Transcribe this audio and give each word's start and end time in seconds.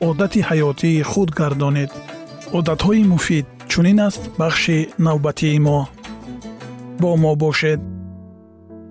одати 0.00 0.40
ҳаётии 0.48 1.02
худ 1.10 1.30
гардонед 1.40 1.90
одатҳои 2.58 3.02
муфид 3.12 3.46
чунин 3.70 3.98
аст 4.08 4.22
бахши 4.40 4.78
навбатии 5.06 5.58
мо 5.66 5.78
бо 7.00 7.10
мо 7.22 7.32
бошед 7.42 7.80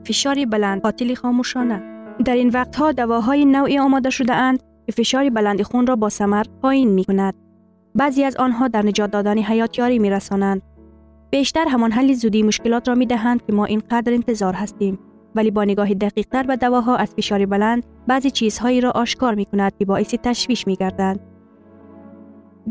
фишори 0.07 0.45
баланд 0.53 0.79
қотили 0.85 1.15
хомӯшона 1.21 1.77
дар 2.25 2.37
ин 2.43 2.49
вақтҳо 2.57 2.87
давоҳои 2.99 3.45
навъе 3.55 3.79
омода 3.87 4.11
шудаанд 4.17 4.59
ки 4.85 4.91
фишори 4.97 5.29
баланди 5.37 5.63
хунро 5.69 5.95
бо 6.03 6.09
самар 6.19 6.45
поин 6.61 6.89
мекунад 6.99 7.35
баъзе 7.99 8.21
аз 8.29 8.35
онҳо 8.45 8.65
дар 8.73 8.83
niҷот 8.89 9.09
додани 9.15 9.43
ҳаёт 9.49 9.71
ёрӣ 9.83 9.97
мерасонанд 10.05 10.61
бештар 11.33 11.67
ҳамон 11.73 11.91
ҳалли 11.97 12.13
зудии 12.23 12.47
мушкилотро 12.49 12.93
медиҳанд 13.01 13.39
ки 13.45 13.51
мо 13.57 13.65
ин 13.75 13.81
қадр 13.91 14.11
интизор 14.19 14.53
ҳастем 14.61 14.95
ولی 15.37 15.51
با 15.51 15.63
نگاه 15.63 15.93
دقیقتر 15.93 16.43
به 16.43 16.55
دواها 16.55 16.95
از 16.95 17.13
فشار 17.15 17.45
بلند 17.45 17.83
بعضی 18.07 18.31
چیزهایی 18.31 18.81
را 18.81 18.91
آشکار 18.91 19.35
می 19.35 19.45
کند 19.45 19.77
که 19.77 19.85
باعث 19.85 20.15
تشویش 20.23 20.67
می 20.67 20.75
گردند. 20.75 21.19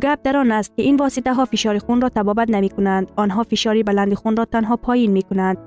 گپ 0.02 0.18
در 0.24 0.36
آن 0.36 0.52
است 0.52 0.76
که 0.76 0.82
این 0.82 0.96
واسطه 0.96 1.34
ها 1.34 1.44
فشار 1.44 1.78
خون 1.78 2.00
را 2.00 2.08
تبابت 2.08 2.50
نمی 2.50 2.68
کنند 2.68 3.10
آنها 3.16 3.42
فشار 3.42 3.82
بلند 3.82 4.14
خون 4.14 4.36
را 4.36 4.44
تنها 4.44 4.76
پایین 4.76 5.10
می 5.10 5.22
کنند 5.22 5.58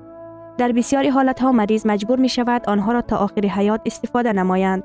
در 0.58 0.72
بسیاری 0.72 1.08
حالت 1.08 1.40
ها 1.42 1.52
مریض 1.52 1.86
مجبور 1.86 2.18
می 2.18 2.28
شود 2.28 2.62
آنها 2.68 2.92
را 2.92 3.02
تا 3.02 3.16
آخر 3.16 3.46
حیات 3.46 3.80
استفاده 3.86 4.32
نمایند. 4.32 4.82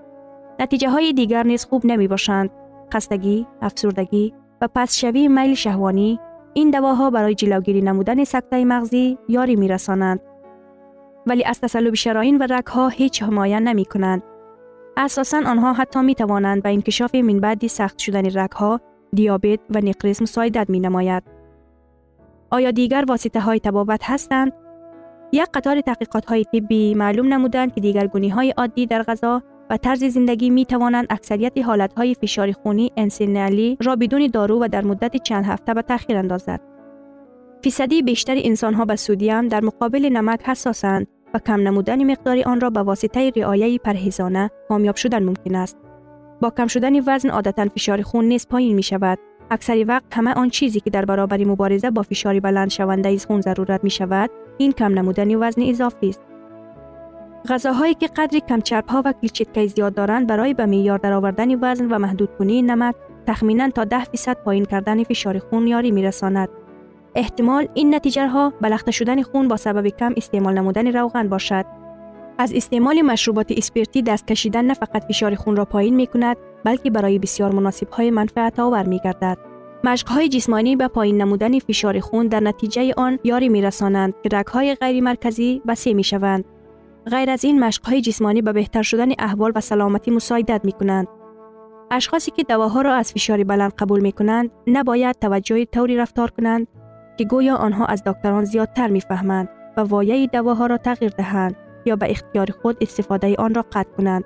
نتیجه 0.60 0.90
های 0.90 1.14
دیگر 1.14 1.44
نیز 1.44 1.66
خوب 1.66 1.86
نمی 1.86 2.08
باشند 2.08 2.50
خستگی 2.94 3.48
افسردگی 3.62 4.34
و 4.62 4.68
پس 4.76 4.96
شوی 4.96 5.28
میل 5.28 5.54
شهوانی 5.54 6.20
این 6.54 6.72
دواها 6.72 7.10
برای 7.10 7.36
جلوگیری 7.36 7.82
نمودن 7.82 8.24
سکته 8.24 8.66
مغزی 8.66 9.18
یاری 9.30 9.56
می 9.56 9.68
رسانند 9.68 10.20
ولی 11.28 11.44
از 11.44 11.62
تسلوب 11.62 11.94
شراین 11.94 12.38
و 12.38 12.48
رگها 12.50 12.88
هیچ 12.88 13.24
حمایه 13.24 13.60
نمی 13.60 13.86
کنند. 13.86 14.24
اساسا 14.98 15.38
آنها 15.46 15.74
حتی 15.74 16.02
می 16.02 16.16
توانند 16.16 16.64
به 16.64 16.70
انکشاف 16.70 17.16
منبعدی 17.16 17.68
سخت 17.68 18.00
شدن 18.00 18.40
رگها، 18.40 18.82
دیابت 19.14 19.60
و 19.70 19.80
نقرس 19.80 20.22
مساعدت 20.22 20.70
می 20.70 20.80
نماید. 20.80 21.24
آیا 22.52 22.72
دیگر 22.72 23.06
واسطه 23.08 23.40
های 23.40 23.60
تبابت 23.60 24.02
هستند؟ 24.04 24.52
یک 25.32 25.48
قطار 25.54 25.82
تحقیقات 25.82 26.26
های 26.26 26.44
طبی 26.44 26.96
معلوم 26.96 27.34
نمودند 27.34 27.76
که 27.76 27.82
دیگر 27.82 28.08
گونی 28.08 28.30
های 28.30 28.52
عادی 28.52 28.86
در 28.86 29.04
غذا 29.04 29.42
و 29.70 29.78
طرز 29.78 30.04
زندگی 30.04 30.50
می 30.50 30.66
توانند 30.66 31.08
اکثریت 31.10 31.58
حالت 31.58 31.94
های 31.94 32.14
فشار 32.14 32.52
خونی 32.52 32.92
انسینالی 32.98 33.78
را 33.82 33.96
بدون 33.96 34.28
دارو 34.28 34.64
و 34.64 34.68
در 34.68 34.86
مدت 34.86 35.18
چند 35.18 35.46
هفته 35.46 35.74
به 35.74 35.82
تأخیر 35.82 36.18
اندازد. 36.18 36.62
فیصدی 37.62 38.02
بیشتر 38.02 38.36
انسان 38.38 38.74
ها 38.74 38.86
به 38.86 38.96
سودیم 38.96 39.48
در 39.48 39.64
مقابل 39.64 40.10
نمک 40.10 40.42
حساسند 40.44 41.08
و 41.36 41.40
کم 41.40 41.62
نمودن 41.62 42.12
مقدار 42.12 42.38
آن 42.46 42.62
را 42.62 42.70
به 42.70 42.80
واسطه 42.80 43.32
رعایه 43.36 43.78
پرهیزانه 43.78 44.50
کامیاب 44.70 44.96
شدن 44.96 45.24
ممکن 45.24 45.56
است. 45.56 45.78
با 46.42 46.50
کم 46.50 46.68
شدن 46.68 47.00
وزن 47.08 47.30
عادتا 47.30 47.66
فشار 47.66 48.02
خون 48.02 48.26
نیز 48.26 48.48
پایین 48.48 48.76
می 48.76 48.84
شود. 48.84 49.20
اکثری 49.52 49.84
وقت 49.84 50.04
همه 50.12 50.34
آن 50.34 50.50
چیزی 50.50 50.80
که 50.80 50.90
در 50.90 51.06
برابر 51.06 51.44
مبارزه 51.44 51.92
با 51.92 52.02
فشار 52.02 52.40
بلند 52.40 52.70
شونده 52.70 53.10
از 53.10 53.26
خون 53.26 53.42
ضرورت 53.42 53.84
می 53.84 53.90
شود، 53.90 54.30
این 54.58 54.72
کم 54.72 54.94
نمودن 54.94 55.36
وزن 55.36 55.62
اضافی 55.62 56.10
است. 56.10 56.22
غذاهایی 57.50 57.94
که 57.94 58.08
قدری 58.08 58.42
کم 58.42 58.62
چرب 58.62 58.88
ها 58.88 59.02
و 59.06 59.14
کلچیتکی 59.22 59.68
زیاد 59.68 59.94
دارند 59.94 60.28
برای 60.28 60.54
به 60.54 60.66
معیار 60.66 60.98
درآوردن 60.98 61.56
وزن 61.56 61.86
و 61.86 61.88
محدود 61.88 62.02
محدودکنی 62.02 62.62
نمک 62.62 62.96
تخمینا 63.28 63.70
تا 63.70 63.84
10 63.84 64.04
فیصد 64.04 64.38
پایین 64.38 64.66
کردن 64.66 65.04
فشار 65.04 65.40
خون 65.40 65.68
یاری 65.68 65.92
میرساند 65.92 66.50
احتمال 67.16 67.68
این 67.74 67.96
نتیجه 67.96 68.28
ها 68.28 68.54
بلخته 68.62 68.92
شدن 68.92 69.22
خون 69.22 69.48
با 69.48 69.58
سبب 69.58 69.88
کم 69.88 70.14
استعمال 70.18 70.54
نمودن 70.54 70.88
روغن 70.88 71.30
باشد. 71.30 71.66
از 72.38 72.54
استعمال 72.54 73.02
مشروبات 73.02 73.52
اسپرتی 73.52 74.02
دست 74.02 74.28
کشیدن 74.28 74.66
نه 74.66 74.74
فقط 74.74 75.04
فشار 75.04 75.36
خون 75.36 75.56
را 75.56 75.66
پایین 75.66 75.96
می 75.96 76.08
کند 76.08 76.38
بلکه 76.64 76.90
برای 76.90 77.20
بسیار 77.20 77.56
مناسب 77.56 77.90
های 77.90 78.12
منفعت 78.12 78.60
آور 78.60 78.84
می 78.84 79.00
گردد. 79.00 79.38
مشق 79.84 80.08
های 80.08 80.30
جسمانی 80.30 80.76
به 80.76 80.88
پایین 80.88 81.22
نمودن 81.22 81.60
فشار 81.60 82.00
خون 82.00 82.28
در 82.28 82.40
نتیجه 82.40 82.94
آن 82.98 83.20
یاری 83.24 83.50
می 83.50 83.62
رسانند 83.62 84.14
که 84.24 84.30
رگ 84.32 84.48
های 84.48 84.76
غیر 84.76 85.04
مرکزی 85.04 85.62
بسیع 85.68 85.94
می 85.94 86.04
شوند. 86.04 86.46
غیر 87.12 87.30
از 87.30 87.44
این 87.46 87.60
مشق 87.60 87.86
های 87.86 88.02
جسمانی 88.02 88.42
به 88.42 88.54
بهتر 88.54 88.82
شدن 88.82 89.10
احوال 89.20 89.52
و 89.56 89.62
سلامتی 89.62 90.12
مساعدت 90.12 90.62
می 90.64 90.72
کنند. 90.72 91.08
اشخاصی 91.92 92.32
که 92.32 92.44
دواها 92.44 92.82
را 92.82 92.94
از 92.94 93.14
فشار 93.14 93.44
بلند 93.44 93.74
قبول 93.74 94.00
می 94.00 94.12
کنند 94.12 94.52
نباید 94.68 95.16
توجه 95.20 95.66
توری 95.66 95.98
رفتار 95.98 96.32
کنند 96.32 96.68
ки 97.18 97.24
гӯё 97.32 97.56
онҳо 97.66 97.84
аз 97.94 98.00
докторон 98.08 98.46
зиёдтар 98.52 98.90
мефаҳманд 98.98 99.48
ва 99.76 99.84
вояи 99.92 100.26
давоҳоро 100.36 100.78
тағйир 100.88 101.14
диҳанд 101.20 101.54
ё 101.92 101.94
ба 102.02 102.06
ихтиёри 102.14 102.54
худ 102.60 102.76
истифодаи 102.86 103.36
онро 103.46 103.64
қатъ 103.74 103.92
кунанд 103.96 104.26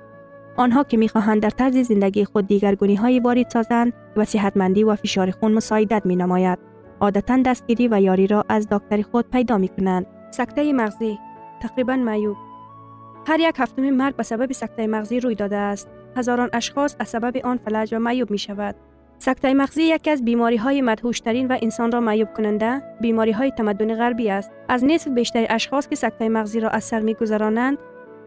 онҳо 0.64 0.80
ки 0.88 0.96
мехоҳанд 1.04 1.40
дар 1.44 1.54
тарзи 1.60 1.82
зиндагии 1.90 2.28
худ 2.30 2.44
дигаргуниҳои 2.50 3.22
ворид 3.26 3.48
созанд 3.54 3.90
ва 4.18 4.24
сиҳатмандӣ 4.32 4.82
ва 4.88 4.94
фишори 5.02 5.32
хун 5.38 5.52
мусоидат 5.58 6.04
менамояд 6.10 6.58
одатан 7.06 7.40
дастгирӣ 7.46 7.86
ва 7.92 7.98
ёриро 8.12 8.40
аз 8.54 8.62
доктори 8.74 9.04
худ 9.10 9.24
пайдо 9.32 9.54
мекунанд 9.64 10.04
сактаи 10.38 10.72
мағзӣ 10.80 11.10
тақрибан 11.62 12.00
маъюб 12.08 12.36
ҳар 13.28 13.40
як 13.50 13.56
ҳафтуми 13.62 13.90
марг 14.00 14.14
ба 14.16 14.24
сабаби 14.30 14.54
сактаи 14.62 14.92
мағзӣ 14.94 15.16
рӯй 15.24 15.36
додааст 15.42 15.86
ҳазорон 16.16 16.50
ашхос 16.58 16.92
аз 17.02 17.08
сабаби 17.14 17.40
он 17.50 17.56
фалаҷ 17.64 17.88
ва 17.94 18.00
маъюб 18.06 18.28
мешавад 18.36 18.74
сактаи 18.74 18.76
мағзӣ 18.76 18.78
яке 18.78 18.86
аз 18.86 18.88
бемориҳои 18.88 18.88
мадҳуштарин 18.88 18.88
ва 18.88 18.88
инсонро 18.88 18.89
سکته 19.22 19.54
مغزی 19.54 19.82
یکی 19.82 20.10
از 20.10 20.24
بیماری 20.24 20.56
های 20.56 20.82
مدهوشترین 20.82 21.48
و 21.48 21.58
انسان 21.62 21.92
را 21.92 22.00
معیوب 22.00 22.28
کننده 22.36 22.82
بیماری 23.00 23.32
های 23.32 23.50
تمدن 23.50 23.94
غربی 23.94 24.30
است. 24.30 24.50
از 24.68 24.84
نصف 24.84 25.08
بیشتر 25.08 25.46
اشخاص 25.50 25.88
که 25.88 25.96
سکته 25.96 26.28
مغزی 26.28 26.60
را 26.60 26.68
از 26.68 26.84
سر 26.84 27.00
میگذرانند، 27.00 27.78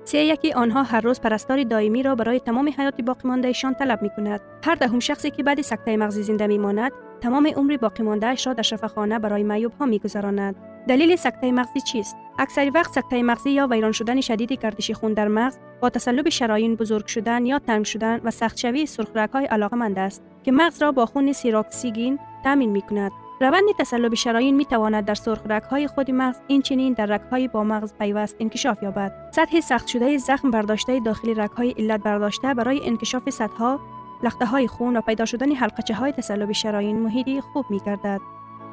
سی 0.04 0.18
یکی 0.18 0.54
آنها 0.54 0.84
هر 0.84 1.02
روز 1.02 1.22
پرستار 1.22 1.64
دائمی 1.64 2.04
را 2.04 2.16
برای 2.16 2.40
تمام 2.40 2.70
حیات 2.78 3.02
باقی 3.02 3.28
ماندهشان 3.28 3.74
طلب 3.74 4.02
می 4.02 4.10
کند. 4.10 4.42
هر 4.66 4.76
دهم 4.76 5.00
شخصی 5.00 5.32
که 5.32 5.44
بعد 5.44 5.62
سکته 5.62 5.98
مغزی 5.98 6.24
زنده 6.24 6.48
میماند 6.48 6.92
عمر 7.26 7.78
باقی 7.78 8.04
ماندهش 8.04 8.48
را 8.48 8.54
در 8.54 8.64
شفاخانه 8.64 9.20
برای 9.20 9.44
معیوب 9.44 9.72
ها 9.80 9.86
میگذراند. 9.86 10.56
دلیل 10.88 11.16
سکته 11.16 11.52
مغزی 11.52 11.82
چیست؟ 11.82 12.18
اکثر 12.40 12.72
وقت 12.76 12.94
سکته 12.94 13.24
مغزی 13.24 13.50
یا 13.50 13.68
ویران 13.68 13.92
شدن 13.92 14.22
شدید 14.22 14.52
گردش 14.54 14.92
خون 14.92 15.14
در 15.14 15.28
مغز 15.28 15.58
با 15.82 15.90
تسلب 15.90 16.30
شرايین 16.30 16.76
بزرگ 16.76 17.06
شدن 17.06 17.46
یا 17.46 17.60
تنگ 17.60 17.86
شدن 17.86 18.22
و 18.24 18.32
سخت 18.32 18.58
شوی 18.58 18.86
سرخ 18.86 19.08
های 19.34 19.46
علاقمند 19.46 20.00
است 20.00 20.24
که 20.44 20.52
مغز 20.52 20.82
را 20.82 20.92
با 20.92 21.06
خون 21.06 21.34
سیراکسیگین 21.34 22.20
تامین 22.44 22.70
می 22.70 22.82
کند 22.82 23.12
روند 23.42 23.64
تسلب 23.80 24.14
شرايین 24.14 24.56
می 24.56 24.66
تواند 24.66 25.06
در 25.06 25.14
سرخ 25.14 25.42
های 25.72 25.88
خود 25.88 26.12
مغز 26.12 26.40
این 26.48 26.62
چنین 26.62 26.94
در 26.94 27.22
های 27.32 27.48
با 27.48 27.64
مغز 27.64 27.94
پیوست 27.94 28.36
انکشاف 28.40 28.84
یابد. 28.84 29.30
سطح 29.32 29.60
سخت 29.60 29.88
شده 29.88 30.18
زخم 30.18 30.52
برداشته 30.52 31.00
داخل 31.00 31.48
های 31.58 31.72
علت 31.72 32.04
برداشته 32.04 32.54
برای 32.54 32.88
انکشاف 32.88 33.30
سطح 33.30 33.78
لخته 34.24 34.46
های 34.46 34.68
خون 34.68 34.98
و 34.98 35.02
پیدا 35.02 35.26
شدن 35.26 35.52
حلقچه 35.52 35.94
های 35.94 36.12
تسلب 36.12 36.52
شرايین 36.52 37.00
محیطی 37.00 37.42
خوب 37.42 37.66
می 37.70 37.80
گردد 37.80 38.22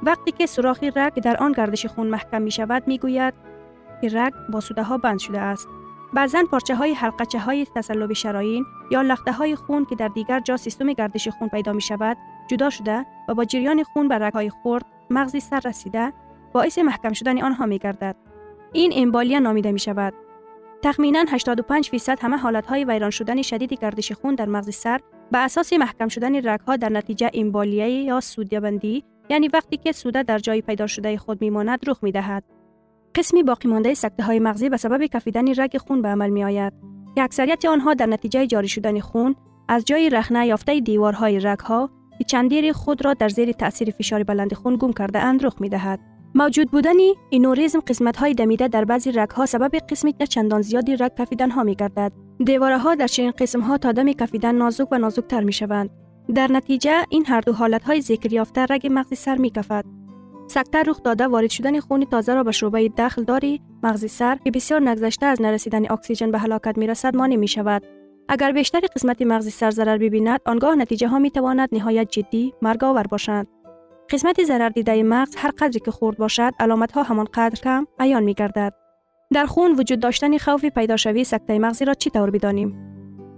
وقتی 0.02 0.32
که 0.32 0.46
سوراخ 0.46 0.82
رگ 0.96 1.14
در 1.14 1.37
آن 1.37 1.52
گردش 1.52 1.87
خون 1.87 2.06
محکم 2.06 2.42
می 2.42 2.50
شود 2.50 2.82
می 2.87 2.98
گوید 2.98 3.34
که 4.00 4.08
رگ 4.12 4.32
با 4.52 4.60
سوده 4.60 4.82
ها 4.82 4.98
بند 4.98 5.19
شده 5.19 5.40
است. 5.40 5.69
بعضا 6.12 6.44
پارچه 6.50 6.75
های 6.75 6.94
حلقچه 6.94 7.38
های 7.38 7.66
تسلب 7.75 8.12
شرايین 8.12 8.64
یا 8.90 9.02
لخته 9.02 9.32
های 9.32 9.56
خون 9.56 9.84
که 9.84 9.94
در 9.94 10.08
دیگر 10.08 10.40
جا 10.40 10.56
سیستم 10.56 10.92
گردش 10.92 11.28
خون 11.28 11.48
پیدا 11.48 11.72
می 11.72 11.81
شود 11.81 12.16
جدا 12.48 12.70
شده 12.70 13.06
و 13.28 13.34
با 13.34 13.44
جریان 13.44 13.82
خون 13.82 14.08
به 14.08 14.19
رگ 14.19 14.32
های 14.32 14.50
خرد 14.50 14.84
مغزی 15.10 15.40
سر 15.40 15.60
رسیده 15.64 16.12
باعث 16.52 16.78
محکم 16.78 17.12
شدن 17.12 17.42
آنها 17.42 17.66
می 17.66 17.78
گردد 17.78 18.16
این 18.72 18.92
امبالیا 18.96 19.38
نامیده 19.38 19.72
می 19.72 19.78
شود 19.78 20.14
تخمینا 20.82 21.25
85 21.28 21.88
فیصد 21.88 22.19
همه 22.20 22.37
حالت 22.37 22.66
های 22.66 22.84
ویران 22.84 23.10
شدن 23.10 23.42
شدید 23.42 23.72
گردش 23.72 24.12
خون 24.12 24.34
در 24.34 24.46
مغز 24.46 24.75
سر 24.75 25.00
به 25.32 25.38
اساس 25.38 25.73
محکم 25.73 26.09
شدن 26.09 26.49
رگ 26.49 26.61
در 26.81 26.88
نتیجه 26.88 27.31
امبالیه 27.35 27.88
یا 27.88 28.21
سودیابندی 28.21 29.05
یعنی 29.31 29.49
وقتی 29.49 29.77
که 29.77 29.93
سوده 29.93 30.23
در 30.23 30.38
جای 30.38 30.62
پیدا 30.62 30.87
شده 30.87 31.19
خود 31.19 31.41
میماند 31.41 31.88
رخ 31.88 31.99
می 32.03 32.12
دهد. 32.12 32.44
قسمی 33.15 33.43
باقی 33.43 33.69
مانده 33.69 33.94
سکته 33.94 34.23
های 34.23 34.38
مغزی 34.38 34.69
به 34.69 34.77
سبب 34.77 35.06
کفیدن 35.06 35.49
رگ 35.56 35.79
خون 35.79 36.03
به 36.03 36.09
عمل 36.09 36.31
می 36.31 36.44
آید 36.44 36.73
که 37.15 37.23
اکثریت 37.23 37.65
آنها 37.65 37.94
در 37.94 38.06
نتیجه 38.06 38.47
جاری 38.47 38.69
شدن 38.69 39.00
خون 39.00 39.35
از 39.69 39.85
جای 39.85 40.11
رخنه 40.11 40.47
یافته 40.47 40.81
دیوارهای 40.81 41.41
رگ 41.41 41.59
ها 41.59 41.91
که 42.19 42.25
چندیر 42.25 42.73
خود 42.73 43.05
را 43.05 43.15
در 43.15 43.29
زیر 43.29 43.53
تاثیر 43.53 43.91
فشار 43.91 44.23
بلند 44.23 44.55
خون 44.55 44.76
گم 44.76 44.93
کرده 44.93 45.19
اند 45.19 45.47
رخ 45.47 45.61
می 45.61 45.69
دهد. 45.69 46.00
موجود 46.35 46.71
بودن 46.71 46.97
اینوریزم 47.31 47.81
قسمت 47.81 48.17
های 48.17 48.35
دمیده 48.35 48.69
در 48.69 48.85
بعضی 48.85 49.12
رگ 49.12 49.31
ها 49.31 49.47
سبب 49.47 49.75
قسمی 49.76 50.12
که 50.12 50.26
چندان 50.26 50.62
زیادی 50.62 50.97
رگ 50.97 51.12
کفیدن 51.19 51.50
ها 51.50 51.62
می 51.62 51.75
گردد. 51.75 52.12
دیواره 52.44 52.78
ها 52.78 52.94
در 52.94 53.06
چنین 53.06 53.31
قسم 53.31 53.60
ها 53.60 53.78
تا 53.78 53.92
دم 53.92 54.12
کفیدن 54.12 54.54
نازک 54.54 54.92
و 54.92 54.98
نازکتر 54.98 55.44
می 55.44 55.52
شوند. 55.52 55.90
در 56.34 56.52
نتیجه 56.52 57.04
این 57.08 57.26
هر 57.26 57.40
دو 57.40 57.52
حالت 57.52 57.84
های 57.84 58.00
ذکر 58.00 58.32
یافته 58.32 58.66
رگ 58.70 58.88
مغزی 58.90 59.14
سر 59.14 59.37
می 59.37 59.50
کفد. 59.50 59.84
سکته 60.48 60.82
رخ 60.82 61.02
داده 61.02 61.26
وارد 61.26 61.50
شدن 61.50 61.81
خون 61.81 62.04
تازه 62.04 62.34
را 62.34 62.44
به 62.44 62.52
شعبه 62.52 62.88
داخل 62.88 63.25
داری 63.25 63.60
مغزی 63.82 64.08
سر 64.08 64.37
که 64.44 64.50
بسیار 64.50 64.88
نگذشته 64.88 65.26
از 65.26 65.42
نرسیدن 65.42 65.92
اکسیژن 65.92 66.31
به 66.31 66.38
هلاکت 66.38 66.78
می 66.78 66.87
رسد 66.87 67.16
مانع 67.16 67.37
می 67.37 67.48
شود. 67.48 67.82
اگر 68.28 68.52
بیشتر 68.52 68.81
قسمت 68.81 69.22
مغزی 69.22 69.50
سر 69.50 69.70
ضرر 69.70 69.98
ببیند 69.98 70.40
آنگاه 70.46 70.75
نتیجه 70.75 71.08
ها 71.08 71.19
می 71.19 71.31
تواند 71.31 71.69
نهایت 71.72 72.10
جدی 72.10 72.54
مرگ 72.62 72.84
آور 72.84 73.06
باشند. 73.06 73.46
قسمت 74.10 74.44
ضرر 74.44 74.69
دیده 74.69 75.02
مغز 75.02 75.34
هر 75.37 75.50
قدری 75.58 75.81
که 75.81 75.90
خورد 75.90 76.19
باشد 76.19 76.52
علامت 76.60 76.92
ها 76.92 77.02
همان 77.02 77.26
قدر 77.34 77.60
کم 77.60 77.87
عیان 77.98 78.22
می 78.22 78.34
گردد. 78.34 78.80
در 79.35 79.47
خون 79.47 79.73
وجود 79.73 80.00
داشتن 80.00 80.38
خوف 80.38 80.65
پیدا 80.65 80.97
شوی 80.97 81.25
سکته 81.25 81.59
مغزی 81.59 81.85
را 81.85 81.94
چی 81.94 82.11
طور 82.11 82.31
بدانیم؟ 82.31 82.77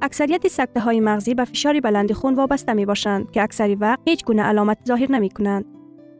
اکثریت 0.02 0.48
سکته 0.48 0.80
های 0.80 1.00
مغزی 1.00 1.34
به 1.34 1.44
فشار 1.44 1.80
بلند 1.80 2.12
خون 2.12 2.34
وابسته 2.34 2.72
می 2.72 2.86
باشند 2.86 3.30
که 3.30 3.42
اکثری 3.42 3.74
وقت 3.74 4.00
هیچ 4.06 4.24
گونه 4.24 4.42
علامت 4.42 4.78
ظاهر 4.88 5.12
نمی 5.12 5.30
کنند. 5.30 5.64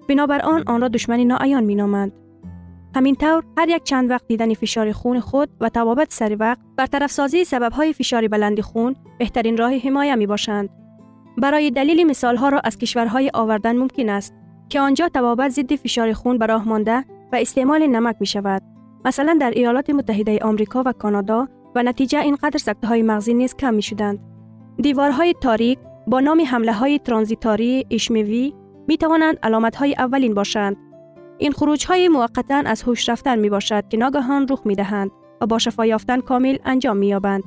بنابر 0.09 0.43
آن 0.43 0.63
آن 0.67 0.81
را 0.81 0.89
دشمنی 0.89 1.25
ناعیان 1.25 1.65
می 1.65 1.75
نامند. 1.75 2.13
همین 2.97 3.15
طور 3.15 3.45
هر 3.59 3.69
یک 3.69 3.83
چند 3.83 4.11
وقت 4.11 4.27
دیدن 4.27 4.55
فشار 4.55 4.93
خون 4.93 5.21
خود 5.21 5.49
و 5.61 5.69
توابط 5.69 6.13
سری 6.13 6.35
وقت 6.35 6.59
بر 6.77 7.07
سازی 7.07 7.45
سبب 7.45 7.73
های 7.73 7.93
فشار 7.93 8.29
بلند 8.29 8.61
خون 8.61 8.97
بهترین 9.19 9.57
راه 9.57 9.75
حمایه 9.75 10.15
می 10.15 10.27
باشند. 10.27 10.69
برای 11.39 11.71
دلیل 11.71 12.07
مثال 12.07 12.37
ها 12.37 12.49
را 12.49 12.61
از 12.65 12.79
کشورهای 12.79 13.31
آوردن 13.35 13.77
ممکن 13.77 14.09
است 14.09 14.35
که 14.69 14.81
آنجا 14.81 15.09
توابط 15.09 15.51
ضد 15.51 15.75
فشار 15.75 16.13
خون 16.13 16.39
به 16.39 16.57
مانده 16.57 17.05
و 17.33 17.37
استعمال 17.37 17.87
نمک 17.87 18.17
می 18.21 18.27
شود. 18.27 18.72
مثلا 19.05 19.37
در 19.41 19.51
ایالات 19.51 19.91
متحده 19.91 20.39
آمریکا 20.39 20.83
و 20.87 20.93
کانادا 20.93 21.49
و 21.75 21.83
نتیجه 21.83 22.21
اینقدر 22.21 22.59
سکته 22.59 22.87
های 22.87 23.03
مغزی 23.03 23.35
نیز 23.35 23.55
کم 23.55 23.75
می 23.75 23.83
شدند. 23.83 24.19
دیوارهای 24.77 25.35
تاریک 25.41 25.79
با 26.07 26.21
نام 26.21 26.41
حمله 26.41 26.73
های 26.73 26.99
ترانزیتاری 26.99 27.87
اشمیوی 27.91 28.55
می 28.89 28.97
توانند 28.97 29.39
علامت 29.43 29.77
های 29.77 29.95
اولین 29.99 30.35
باشند. 30.35 30.77
این 31.39 31.53
خروج 31.53 31.87
های 31.87 32.09
موقتا 32.09 32.63
از 32.67 32.83
هوش 32.83 33.09
رفتن 33.09 33.39
می 33.39 33.51
باشد 33.51 33.89
که 33.89 33.97
ناگهان 33.97 34.47
رخ 34.51 34.63
می 34.65 34.75
دهند 34.75 35.11
و 35.41 35.47
با 35.47 35.59
شفا 35.59 35.87
یافتن 35.87 36.21
کامل 36.21 36.57
انجام 36.65 36.97
می 36.97 37.07
یابند. 37.07 37.43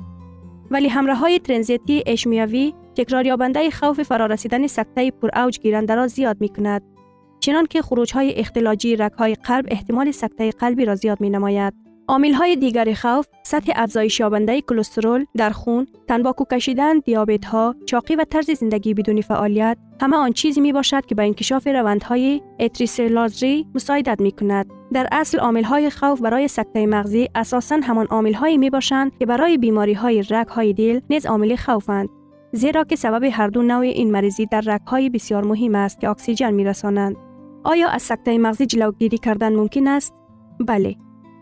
ولی 0.70 0.88
حمله 0.88 1.14
های 1.14 1.38
ترانزیتی 1.38 2.02
اشمیوی 2.06 2.74
تکرار 2.96 3.26
یابنده 3.26 3.70
خوف 3.70 4.02
فرارسیدن 4.02 4.66
سکته 4.66 5.10
پر 5.10 5.38
اوج 5.38 5.60
گیرنده 5.60 5.94
را 5.94 6.06
زیاد 6.06 6.40
می 6.40 6.48
کند. 6.48 6.95
چنان 7.40 7.66
که 7.66 7.82
خروج 7.82 8.12
های 8.12 8.34
اختلاجی 8.34 8.96
رگ 8.96 9.12
های 9.12 9.34
قلب 9.34 9.64
احتمال 9.68 10.10
سکته 10.10 10.50
قلبی 10.50 10.84
را 10.84 10.94
زیاد 10.94 11.20
می 11.20 11.30
نماید. 11.30 11.86
عامل 12.08 12.32
های 12.32 12.56
دیگر 12.56 12.94
خوف 12.94 13.26
سطح 13.42 13.72
افزایش 13.76 14.20
یابنده 14.20 14.60
کلسترول 14.60 15.24
در 15.36 15.50
خون، 15.50 15.86
تنباکو 16.08 16.44
کشیدن، 16.52 16.98
دیابت 16.98 17.44
ها، 17.44 17.74
چاقی 17.86 18.16
و 18.16 18.24
طرز 18.24 18.50
زندگی 18.50 18.94
بدون 18.94 19.20
فعالیت 19.20 19.76
همه 20.00 20.16
آن 20.16 20.32
چیزی 20.32 20.60
می 20.60 20.72
باشد 20.72 21.06
که 21.06 21.14
به 21.14 21.22
انکشاف 21.22 21.66
روندهای 21.66 22.42
اتریسلازری 22.60 23.66
مساعدت 23.74 24.20
می 24.20 24.32
کند. 24.32 24.66
در 24.92 25.08
اصل 25.12 25.38
عامل 25.38 25.64
های 25.64 25.90
خوف 25.90 26.20
برای 26.20 26.48
سکته 26.48 26.86
مغزی 26.86 27.28
اساسا 27.34 27.80
همان 27.82 28.06
عامل 28.06 28.34
هایی 28.34 28.58
می 28.58 28.70
باشند 28.70 29.12
که 29.18 29.26
برای 29.26 29.58
بیماری 29.58 29.92
های 29.92 30.24
رگ 30.30 30.48
های 30.48 30.72
دل 30.72 31.00
نیز 31.10 31.26
عامل 31.26 31.56
خوفند. 31.56 32.08
زیرا 32.52 32.84
که 32.84 32.96
سبب 32.96 33.24
هر 33.32 33.48
دو 33.48 33.62
نوع 33.62 33.80
این 33.80 34.10
مریضی 34.10 34.46
در 34.46 34.60
رگ 34.66 34.80
های 34.86 35.10
بسیار 35.10 35.44
مهم 35.44 35.74
است 35.74 36.00
که 36.00 36.10
اکسیژن 36.10 36.54
می 36.54 36.64
رسانند. 36.64 37.16
آیا 37.66 37.88
از 37.88 38.02
سکته 38.02 38.38
مغزی 38.38 38.66
جلوگیری 38.66 39.18
کردن 39.18 39.56
ممکن 39.56 39.88
است؟ 39.88 40.14
بله. 40.60 40.96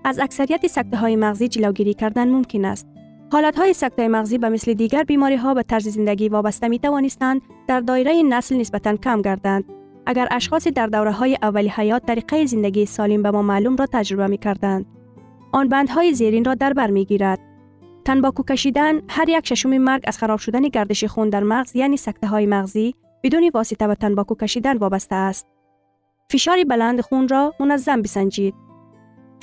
از 0.05 0.19
اکثریت 0.19 0.67
سکته 0.67 0.97
های 0.97 1.17
مغزی 1.17 1.49
جلوگیری 1.49 1.95
کردن 1.95 2.29
ممکن 2.29 2.65
است. 2.65 2.87
حالت 3.33 3.59
های 3.59 3.73
سکته 3.73 4.09
مغزی 4.09 4.39
به 4.39 4.49
مثل 4.49 4.75
دیگر 4.75 5.03
بیماری 5.03 5.37
ها 5.37 5.55
به 5.55 5.63
طرز 5.63 5.89
زندگی 5.89 6.29
وابسته 6.29 6.69
می 6.69 6.79
توانستند 6.79 7.43
در 7.69 7.81
دایره 7.81 8.23
نسل 8.23 8.57
نسبتا 8.57 8.97
کم 8.97 9.23
گردند. 9.23 9.65
اگر 10.07 10.29
اشخاص 10.31 10.69
در 10.69 10.87
دوره 10.87 11.13
های 11.13 11.39
اولی 11.43 11.69
حیات 11.69 12.07
طریقه 12.07 12.47
زندگی 12.47 12.87
سالم 12.87 13.23
به 13.23 13.31
ما 13.31 13.43
معلوم 13.43 13.77
را 13.77 13.87
تجربه 13.93 14.27
می 14.27 14.39
کردند. 14.39 14.87
آن 15.53 15.69
بندهای 15.69 16.13
زیرین 16.13 16.45
را 16.45 16.55
در 16.55 16.73
بر 16.73 16.91
می 16.91 17.05
گیرد. 17.05 17.39
تنباکو 18.05 18.43
کشیدن 18.43 19.01
هر 19.09 19.29
یک 19.29 19.47
ششم 19.47 19.79
مرگ 19.79 20.03
از 20.07 20.19
خراب 20.19 20.39
شدن 20.39 20.63
گردش 20.63 21.05
خون 21.05 21.29
در 21.29 21.43
مغز 21.43 21.77
یعنی 21.77 21.97
سکته 21.97 22.27
های 22.27 22.47
مغزی 22.47 22.95
بدون 23.23 23.51
واسطه 23.55 23.87
به 23.87 23.95
تنباکو 23.95 24.35
کشیدن 24.35 24.77
وابسته 24.77 25.15
است. 25.15 25.54
فشار 26.31 26.65
بلند 26.65 27.01
خون 27.01 27.29
را 27.29 27.55
منظم 27.61 28.03
بسنجید. 28.03 28.55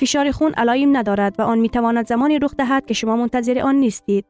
فشار 0.00 0.30
خون 0.30 0.52
علایم 0.52 0.96
ندارد 0.96 1.34
و 1.38 1.42
آن 1.42 1.58
می 1.58 1.68
تواند 1.68 2.06
زمانی 2.06 2.38
رخ 2.38 2.54
دهد 2.58 2.86
که 2.86 2.94
شما 2.94 3.16
منتظر 3.16 3.58
آن 3.58 3.74
نیستید. 3.74 4.24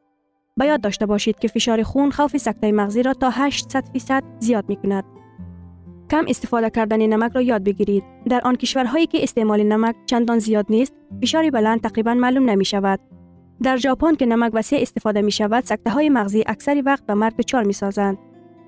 باید 0.57 0.71
یاد 0.71 0.81
داشته 0.81 1.07
باشید 1.07 1.39
که 1.39 1.49
فشار 1.49 1.83
خون 1.83 2.11
خوف 2.11 2.37
سکته 2.37 2.73
مغزی 2.73 3.03
را 3.03 3.15
تا 3.15 3.31
800 3.31 3.85
فیصد 3.93 4.23
زیاد 4.39 4.65
می 4.69 4.77
کند. 4.77 5.05
کم 6.11 6.25
استفاده 6.29 6.71
کردن 6.71 7.07
نمک 7.07 7.33
را 7.33 7.43
یاد 7.43 7.65
بگیرید. 7.65 8.05
در 8.29 8.41
آن 8.45 8.57
کشورهایی 8.57 9.07
که 9.07 9.23
استعمال 9.23 9.63
نمک 9.63 9.95
چندان 10.07 10.39
زیاد 10.39 10.67
نیست، 10.71 10.93
فشار 11.23 11.51
بلند 11.51 11.81
تقریبا 11.81 12.15
معلوم 12.15 12.51
نمی 12.51 12.65
شود. 12.65 13.01
در 13.63 13.77
ژاپن 13.77 14.15
که 14.15 14.27
نمک 14.27 14.51
وسیع 14.55 14.81
استفاده 14.83 15.23
می 15.23 15.33
شود، 15.33 15.65
سکته 15.65 15.91
های 15.91 16.09
مغزی 16.09 16.45
اکثری 16.47 16.83
وقت 16.83 17.07
به 17.07 17.15
مرگ 17.15 17.37
دچار 17.37 17.65
می 17.65 17.73
سازند. 17.73 18.19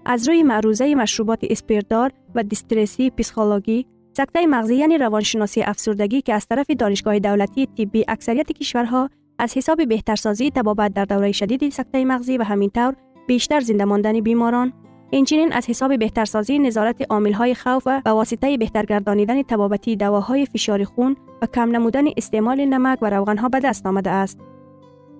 از 0.06 0.28
روی 0.28 0.42
معروضه 0.42 0.94
مشروبات 0.94 1.38
اسپیردار 1.50 2.12
و 2.34 2.42
دیسترسی 2.42 3.11
پسیخولوژی 3.11 3.87
سکته 4.16 4.46
مغزی 4.46 4.76
یعنی 4.76 4.99
روانشناسی 4.99 5.62
افسردگی 5.62 6.23
که 6.23 6.34
از 6.34 6.46
طرف 6.46 6.70
دانشگاه 6.70 7.18
دولتی 7.18 7.66
طبی 7.66 8.04
اکثریت 8.08 8.52
کشورها 8.52 9.11
از 9.38 9.56
حساب 9.56 9.88
بهترسازی 9.88 10.50
تبابت 10.50 10.94
در 10.94 11.04
دوره 11.04 11.32
شدید 11.32 11.68
سکته 11.68 12.04
مغزی 12.04 12.38
و 12.38 12.42
همینطور 12.42 12.94
بیشتر 13.26 13.61
زنده 13.61 13.84
ماندن 13.84 14.20
بیماران 14.20 14.73
اینچنین 15.11 15.52
از 15.52 15.66
حساب 15.66 15.99
بهترسازی 15.99 16.58
نظارت 16.58 17.12
های 17.12 17.54
خوف 17.54 17.82
و 17.87 18.00
به 18.04 18.11
واسطه 18.11 18.56
بهترگردانیدن 18.56 19.42
تبابتی 19.42 19.96
دواهای 19.96 20.46
فشار 20.46 20.84
خون 20.84 21.16
و 21.42 21.46
کم 21.46 21.70
نمودن 21.70 22.04
استعمال 22.16 22.64
نمک 22.64 22.99
و 23.02 23.11
روغنها 23.11 23.49
به 23.49 23.61
دست 23.61 23.87
آمده 23.87 24.11
است. 24.11 24.40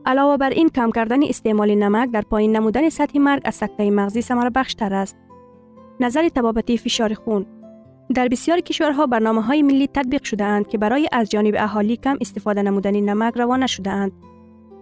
علاوه 0.06 0.37
بر 0.37 0.50
این 0.50 0.68
کم 0.68 0.90
کردن 0.90 1.23
استعمال 1.23 1.75
نمک 1.75 2.11
در 2.11 2.23
پایین 2.23 2.56
نمودن 2.56 2.88
سطح 2.88 3.18
مرگ 3.18 3.42
از 3.44 3.54
سکته 3.54 3.90
مغزی 3.90 4.23
ثمره 4.23 4.50
بخشتر 4.50 4.94
است. 4.94 5.16
نظر 6.00 6.28
تبابتی 6.28 6.78
فشار 6.78 7.14
خون 7.14 7.46
در 8.14 8.28
بسیاری 8.28 8.62
کشورها 8.62 9.06
برنامه 9.06 9.42
های 9.42 9.62
ملی 9.62 9.87
تطبیق 9.87 10.23
شده 10.23 10.44
اند 10.44 10.68
که 10.68 10.78
برای 10.78 11.08
از 11.12 11.30
جانب 11.30 11.54
اهالی 11.58 11.96
کم 11.96 12.16
استفاده 12.20 12.62
نمودن 12.62 13.00
نمک 13.00 13.37
روانه 13.37 13.66
شده 13.66 13.90
اند. 13.90 14.12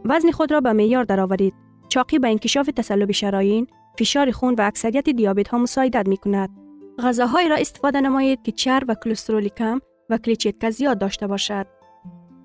وزن 0.04 0.30
خود 0.30 0.52
را 0.52 0.60
به 0.60 0.72
معیار 0.72 1.04
درآورید. 1.04 1.54
چاقی 1.88 2.18
به 2.18 2.28
انکشاف 2.28 2.66
تسلب 2.66 3.10
شرايين، 3.10 3.66
فشار 3.98 4.30
خون 4.30 4.54
و 4.54 4.62
اکثریت 4.62 5.08
دیابت 5.10 5.48
ها 5.48 5.58
مساعدت 5.58 6.08
می 6.08 6.16
کند. 6.16 6.50
غذاهایی 6.98 7.48
را 7.48 7.56
استفاده 7.56 8.00
نمایید 8.00 8.42
که 8.42 8.52
چرب 8.52 8.84
و 8.88 8.94
کلسترول 8.94 9.48
کم 9.48 9.80
و 10.10 10.18
کلیچیتکا 10.18 10.70
زیاد 10.70 10.98
داشته 10.98 11.26
باشد. 11.26 11.66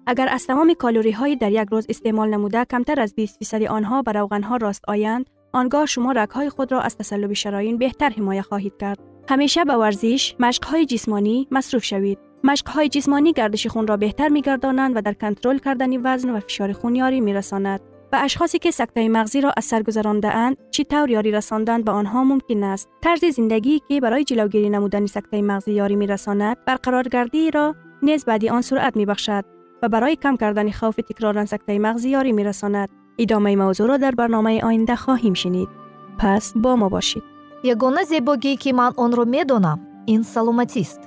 اگر 0.09 0.27
از 0.31 0.47
تمام 0.47 0.73
کالوری 0.73 1.11
های 1.11 1.35
در 1.35 1.51
یک 1.51 1.67
روز 1.71 1.85
استعمال 1.89 2.29
نموده 2.29 2.65
کمتر 2.65 3.01
از 3.01 3.15
20 3.15 3.39
درصد 3.39 3.63
آنها 3.63 4.01
بر 4.01 4.13
روغن 4.13 4.43
ها 4.43 4.57
راست 4.57 4.83
آیند، 4.87 5.29
آنگاه 5.53 5.85
شما 5.85 6.11
رگ 6.11 6.29
های 6.29 6.49
خود 6.49 6.71
را 6.71 6.81
از 6.81 6.97
تسلب 6.97 7.33
شرايین 7.33 7.77
بهتر 7.77 8.09
حمایه 8.09 8.41
خواهید 8.41 8.73
کرد. 8.79 8.99
همیشه 9.29 9.65
به 9.65 9.73
ورزش، 9.73 10.35
مشق 10.39 10.65
های 10.65 10.85
جسمانی 10.85 11.47
مصروف 11.51 11.83
شوید. 11.83 12.19
مشق 12.43 12.69
های 12.69 12.89
جسمانی 12.89 13.33
گردش 13.33 13.67
خون 13.67 13.87
را 13.87 13.97
بهتر 13.97 14.27
میگردانند 14.27 14.97
و 14.97 15.01
در 15.01 15.13
کنترل 15.13 15.57
کردن 15.57 15.89
وزن 16.03 16.29
و 16.29 16.39
فشار 16.39 16.73
خون 16.73 16.95
یاری 16.95 17.21
میرساند. 17.21 17.79
به 18.11 18.17
اشخاصی 18.17 18.59
که 18.59 18.71
سکته 18.71 19.09
مغزی 19.09 19.41
را 19.41 19.53
از 19.57 19.65
سر 19.65 19.83
گذرانده 19.83 20.35
اند 20.35 20.57
چی 20.71 20.83
طور 20.83 21.09
یاری 21.09 21.31
رساندن 21.31 21.81
به 21.81 21.91
آنها 21.91 22.23
ممکن 22.23 22.63
است 22.63 22.89
طرز 23.01 23.25
زندگی 23.25 23.81
که 23.87 24.01
برای 24.01 24.23
جلوگیری 24.23 24.69
نمودن 24.69 25.05
سکته 25.05 25.41
مغزی 25.41 25.73
یاری 25.73 25.95
میرساند 25.95 26.57
برقرارگردی 26.65 27.51
را 27.51 27.75
نیز 28.03 28.25
بعدی 28.25 28.49
آن 28.49 28.61
سرعت 28.61 28.97
میبخشد 28.97 29.56
و 29.83 29.89
برای 29.89 30.15
کم 30.15 30.35
کردن 30.37 30.71
خوف 30.71 30.95
تکرار 30.95 31.45
سکته 31.45 31.79
مغزی 31.79 32.09
یاری 32.09 32.31
می 32.31 32.43
رساند. 32.43 32.89
ادامه 33.19 33.55
موضوع 33.55 33.87
را 33.87 33.97
در 33.97 34.11
برنامه 34.11 34.61
آینده 34.63 34.95
خواهیم 34.95 35.33
شنید. 35.33 35.69
پس 36.17 36.53
با 36.55 36.75
ما 36.75 36.89
باشید. 36.89 37.23
یگانه 37.63 38.03
زیباگی 38.03 38.55
که 38.55 38.73
من 38.73 38.91
اون 38.97 39.11
رو 39.11 39.25
می 39.25 39.45
دانم 39.45 39.79
این 40.05 40.23
سلامتی 40.23 40.81
است. 40.81 41.01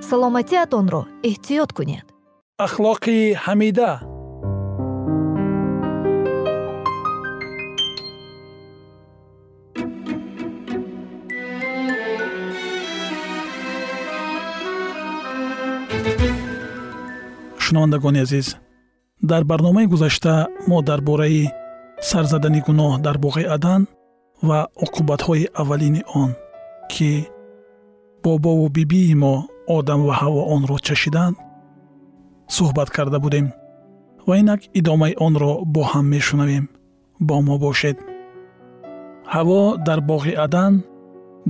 سلامتیتان 0.00 0.88
رو 0.88 1.06
احتیاط 1.24 1.72
کنید. 1.72 2.04
اخلاقی 2.58 3.32
حمیده 3.32 4.09
шунавандагони 17.90 18.20
азиз. 18.20 18.56
Дар 19.22 19.44
барномаи 19.44 19.86
гузашта 19.86 20.48
мо 20.68 20.82
дар 20.82 21.00
бораи 21.00 21.50
сарзадани 22.00 22.60
гуноҳ 22.66 23.00
дар 23.00 23.18
боғи 23.18 23.44
адан 23.44 23.86
ва 24.42 24.68
оқубатҳои 24.84 25.50
аввалини 25.54 26.02
он 26.14 26.30
ки 26.90 27.28
бобову 28.22 28.68
бибии 28.68 29.14
мо 29.14 29.46
одам 29.68 30.00
ва 30.06 30.14
ҳаво 30.20 30.40
онро 30.54 30.78
чашиданд 30.78 31.36
суҳбат 32.48 32.88
карда 32.96 33.18
будем 33.24 33.46
ва 34.26 34.34
инак 34.38 34.60
идомаи 34.78 35.14
онро 35.26 35.52
бо 35.74 35.82
ҳам 35.90 36.06
мешунавем. 36.14 36.68
Бо 37.20 37.36
мо 37.46 37.58
бошед. 37.58 37.98
Ҳаво 39.34 39.60
дар 39.86 40.00
боғи 40.10 40.32
адан 40.44 40.72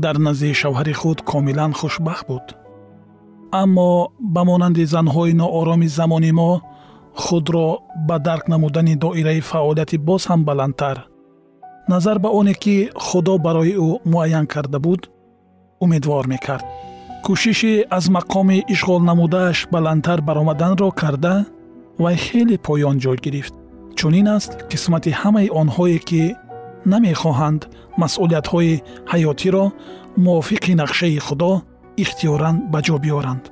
дар 0.04 0.16
назди 0.26 0.50
шавҳари 0.60 0.94
худ 1.00 1.18
комилан 1.30 1.72
хушбахт 1.80 2.26
буд 2.28 2.46
аммо 3.52 4.08
ба 4.20 4.44
монанди 4.44 4.84
занҳои 4.94 5.32
ноороми 5.40 5.88
замони 5.88 6.32
мо 6.32 6.60
худро 7.14 7.78
ба 8.08 8.18
дарк 8.18 8.48
намудани 8.48 8.94
доираи 8.96 9.40
фаъолияти 9.40 9.98
боз 9.98 10.22
ҳам 10.30 10.44
баландтар. 10.44 10.96
Назар 11.88 12.18
ба 12.18 12.28
оне 12.28 12.54
ки 12.54 12.90
худо 12.94 13.38
барои 13.38 13.74
ӯ 13.86 13.88
муайян 14.12 14.46
карда 14.46 14.78
буд 14.86 15.10
умедвор 15.80 16.26
мекард. 16.26 16.64
Кӯшиши 17.24 17.72
аз 17.96 18.04
мақоми 18.16 18.64
ишғол 18.74 19.02
намудааш 19.10 19.58
баландтар 19.74 20.20
баромаданро 20.28 20.90
карда 21.00 21.34
вай 21.98 22.16
хеле 22.16 22.56
поён 22.66 22.96
ҷой 23.04 23.18
гирифт. 23.24 23.54
Чунин 23.98 24.28
аст 24.36 24.52
қисмати 24.70 25.10
ҳамаи 25.20 25.48
онҳое 25.60 25.98
ки 26.08 26.22
намехоҳанд 26.92 27.62
масъулиятҳои 28.00 28.82
ҳаётиро 29.12 29.64
мувофиқи 30.24 30.72
нақшаи 30.82 31.18
худо 31.26 31.52
ихтиёран 32.02 32.56
ба 32.72 32.78
ҷо 32.86 32.96
биёранд. 33.04 33.44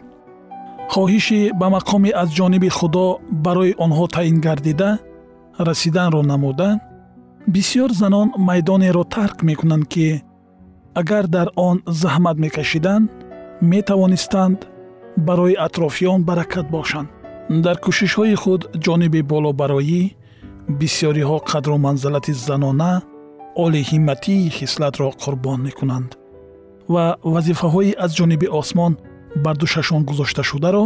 Хоҳиши 0.93 1.41
ба 1.61 1.67
мақоми 1.77 2.11
аз 2.23 2.29
ҷониби 2.39 2.71
худо 2.79 3.07
барои 3.45 3.77
онҳо 3.85 4.05
таъин 4.15 4.39
гардида 4.47 4.91
расиданро 5.69 6.23
намуда 6.33 6.71
бисьёр 7.55 7.91
занон 8.03 8.29
майдонеро 8.49 9.05
тарк 9.15 9.37
мекунанд 9.49 9.85
ки 9.93 10.23
агар 11.01 11.25
дар 11.37 11.49
он 11.69 11.77
заҳмат 12.03 12.37
мекашиданд 12.45 13.11
метавонистанд 13.73 14.59
барои 15.29 15.55
атрофиён 15.67 16.21
баракат 16.29 16.67
бошанд. 16.77 17.09
Дар 17.65 17.77
кӯшишҳои 17.85 18.35
худ 18.43 18.63
ҷониби 18.85 19.21
болобароӣ 19.33 20.03
бисьёриҳо 20.81 21.39
қадру 21.51 21.77
манзалати 21.87 22.33
занона 22.49 22.93
олиҳиматии 23.65 24.51
хислатро 24.59 25.09
қурбон 25.23 25.59
мекунанд 25.67 26.11
ва 26.95 27.05
вазифаҳои 27.35 27.97
аз 28.05 28.11
ҷониби 28.19 28.49
осмон 28.61 28.93
бар 29.45 29.57
душашон 29.63 30.03
гузошташударо 30.09 30.85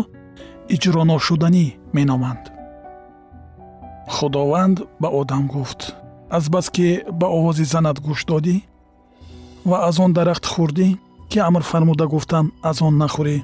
иҷроношуданӣ 0.75 1.67
меноманд. 1.97 2.45
Худованд 4.15 4.77
ба 5.03 5.09
одам 5.21 5.45
гуфт. 5.55 5.81
Азбаски 6.37 6.89
ба 7.21 7.27
овози 7.37 7.65
занат 7.73 7.99
гӯш 8.07 8.21
додӣ 8.31 8.57
ва 9.71 9.77
аз 9.89 9.97
он 10.05 10.11
дарахт 10.19 10.45
хӯрдӣ 10.53 10.89
ки 11.31 11.39
амр 11.49 11.63
фармуда 11.71 12.07
гуфтам 12.15 12.47
аз 12.71 12.79
он 12.87 12.95
нахӯрӣ. 13.03 13.37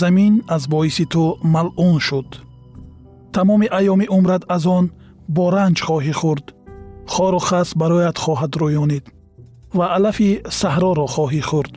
Замин 0.00 0.34
аз 0.54 0.62
боиси 0.72 1.04
ту 1.12 1.22
малъун 1.54 1.98
шуд. 2.06 2.28
Тамоми 3.34 3.66
айёми 3.78 4.06
умрат 4.16 4.42
аз 4.56 4.64
он 4.78 4.84
бо 5.34 5.44
ранҷ 5.56 5.78
хоҳӣ 5.86 6.14
хӯрд. 6.20 6.46
Хору 7.12 7.40
хас 7.48 7.68
барояд 7.80 8.16
хоҳад 8.24 8.52
рӯёнид 8.62 9.04
ва 9.76 9.86
алафи 9.96 10.30
саҳроро 10.60 11.06
хоҳӣ 11.14 11.42
хӯрд. 11.48 11.72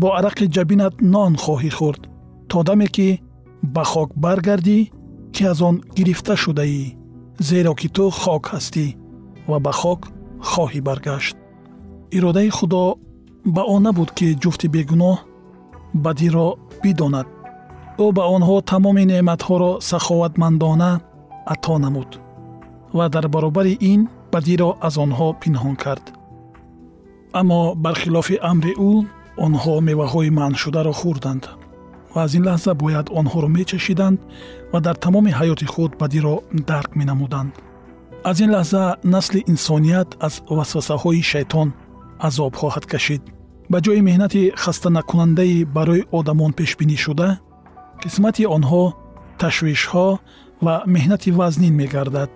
Бо 0.00 0.08
арақи 0.18 0.46
ҷабинат 0.54 0.94
нон 1.14 1.32
хоҳӣ 1.44 1.70
хӯрд 1.78 2.02
то 2.50 2.58
даме 2.68 2.88
ки 2.96 3.08
ба 3.74 3.84
хок 3.92 4.10
баргардӣ 4.24 4.78
ки 5.34 5.42
аз 5.52 5.58
он 5.68 5.76
гирифта 5.96 6.34
шудаӣ 6.42 6.84
зеро 7.48 7.72
ки 7.80 7.88
ту 7.96 8.04
хок 8.22 8.44
ҳастӣ 8.52 8.86
ва 9.50 9.58
ба 9.64 9.72
хок 9.80 10.00
хоҳӣ 10.50 10.80
баргашт. 10.88 11.36
Иродаи 12.16 12.50
худо 12.58 12.82
ба 13.54 13.62
он 13.74 13.82
набуд 13.86 14.10
ки 14.18 14.26
ҷуфти 14.42 14.66
бегуноҳ 14.74 15.16
бадиро 16.04 16.48
бидонад. 16.82 17.28
Ӯ 18.04 18.06
ба 18.16 18.24
онҳо 18.36 18.56
тамоми 18.70 19.04
неъматҳоро 19.10 19.70
саховатмандона 19.88 20.90
ато 21.52 21.74
намуд 21.84 22.10
ва 22.96 23.08
дар 23.14 23.28
баробари 23.34 23.74
ин 23.92 24.00
бадиро 24.32 24.70
аз 24.86 24.94
онҳо 25.04 25.28
пинҳон 25.40 25.74
кард 25.84 26.04
аммо 27.40 27.60
бархилофи 27.84 28.36
амри 28.52 28.72
ӯ 28.90 28.92
онҳо 29.46 29.74
меваҳои 29.88 30.30
манъшударо 30.38 30.92
хӯрданд 31.00 31.44
ва 32.14 32.20
аз 32.26 32.32
ин 32.38 32.44
лаҳза 32.48 32.72
бояд 32.82 33.06
онҳоро 33.20 33.48
мечашиданд 33.56 34.18
ва 34.72 34.78
дар 34.86 34.96
тамоми 35.04 35.32
ҳаёти 35.38 35.66
худ 35.72 35.90
бадиро 36.00 36.34
дарк 36.70 36.90
менамуданд. 37.00 37.52
Аз 38.30 38.36
ин 38.44 38.50
лаҳза 38.56 38.82
насли 39.14 39.40
инсоният 39.52 40.08
аз 40.26 40.34
васвасаҳои 40.58 41.22
шайтон 41.32 41.68
азоб 42.28 42.52
хоҳад 42.60 42.84
кашид. 42.92 43.22
Ба 43.72 43.78
ҷои 43.84 44.00
меҳнати 44.08 44.42
хастанакунандаи 44.62 45.64
барои 45.76 46.06
одамон 46.18 46.52
пешбинишуда 46.60 47.28
қисмати 48.02 48.44
онҳо 48.56 48.82
ташвишҳо 49.42 50.08
ва 50.64 50.74
меҳнати 50.94 51.30
вазнин 51.40 51.74
мегардад. 51.80 52.30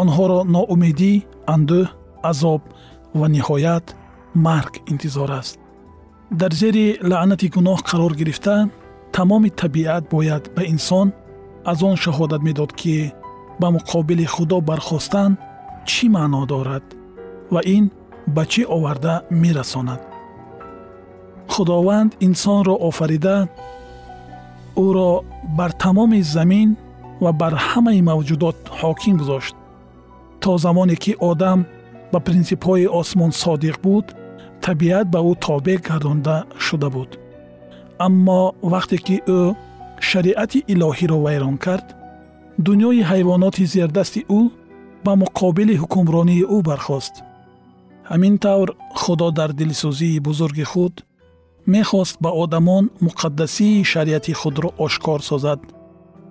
Онҳоро 0.00 0.38
ноумедӣ 0.54 1.12
андӯҳ 1.54 1.86
азоб 2.30 2.62
ва 3.18 3.26
ниҳоят 3.36 3.86
марг 4.36 4.72
интизор 4.92 5.30
аст. 5.40 5.58
Дар 6.40 6.52
зери 6.60 6.86
лаънати 7.10 7.48
гуноҳ 7.54 7.80
қарор 7.88 8.12
гирифта 8.20 8.56
тамоми 9.12 9.50
табиат 9.60 10.04
бояд 10.14 10.44
ба 10.56 10.62
инсон 10.74 11.12
аз 11.70 11.82
он 11.82 11.96
шаҳодат 12.04 12.42
медод 12.48 12.72
ки 12.80 13.12
ба 13.60 13.68
муқобили 13.76 14.26
худо 14.34 14.60
бархостан 14.60 15.30
чӣ 15.90 16.04
маъно 16.14 16.42
дорад 16.46 16.86
ва 17.54 17.60
ин 17.76 17.84
ба 18.34 18.42
чӣ 18.52 18.62
оварда 18.76 19.14
мерасонад. 19.42 20.00
Худованд 21.52 22.10
инсонро 22.26 22.74
офарида 22.88 23.36
ӯро 24.86 25.10
бар 25.58 25.70
тамоми 25.82 26.20
замин 26.34 26.68
ва 27.24 27.30
бар 27.40 27.54
ҳамаи 27.68 28.00
мавҷудот 28.10 28.58
ҳоким 28.80 29.16
гузошт. 29.20 29.54
То 30.42 30.50
замоне 30.64 30.96
ки 31.02 31.12
одам 31.30 31.58
ба 32.12 32.18
принсипҳои 32.26 32.86
осмон 33.00 33.32
содиқ 33.42 33.76
буд 33.84 34.06
табиат 34.66 35.06
ба 35.14 35.20
ӯ 35.30 35.32
тобеъ 35.46 35.78
гардонда 35.88 36.36
шуда 36.64 36.88
буд. 36.94 37.10
Аммо 38.06 38.40
вақте 38.72 38.96
ки 39.06 39.16
ӯ 39.38 39.40
шариати 40.08 40.58
илоҳиро 40.72 41.18
вайрон 41.24 41.56
кард 41.64 41.86
дунёи 42.66 43.00
ҳайвоноти 43.10 43.64
зердасти 43.74 44.20
ӯ 44.38 44.40
ба 45.04 45.12
муқобили 45.22 45.74
ҳукмронии 45.82 46.48
ӯ 46.56 46.58
бархост. 46.68 47.14
Ҳамин 48.10 48.34
тавр 48.44 48.68
худо 49.00 49.28
дар 49.38 49.50
дилсӯзии 49.58 50.22
бузурги 50.26 50.64
худ 50.72 50.94
мехост 51.74 52.16
ба 52.24 52.30
одамон 52.42 52.84
муқаддасии 53.06 53.84
шариати 53.92 54.32
худро 54.40 54.68
ошкор 54.84 55.20
созад 55.30 55.60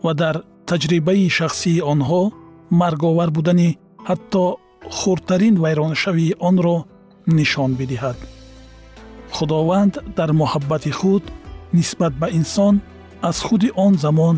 ва 0.06 0.14
дар 0.22 0.36
таҷрибаи 0.70 1.30
шахсии 1.38 1.86
онҳо 1.94 2.22
марговар 2.82 3.30
будани 3.38 3.70
ҳатто 4.10 4.44
хурдтарин 4.98 5.56
вайроншавии 5.64 6.38
онро 6.50 6.78
нишон 7.28 7.72
бидиҳад. 7.80 8.18
Худованд 9.32 9.94
дар 10.18 10.30
муҳаббати 10.42 10.92
худ 11.00 11.24
нисбат 11.74 12.14
ба 12.22 12.28
инсон 12.40 12.76
аз 13.22 13.38
худи 13.46 13.70
он 13.86 13.94
замон 13.98 14.38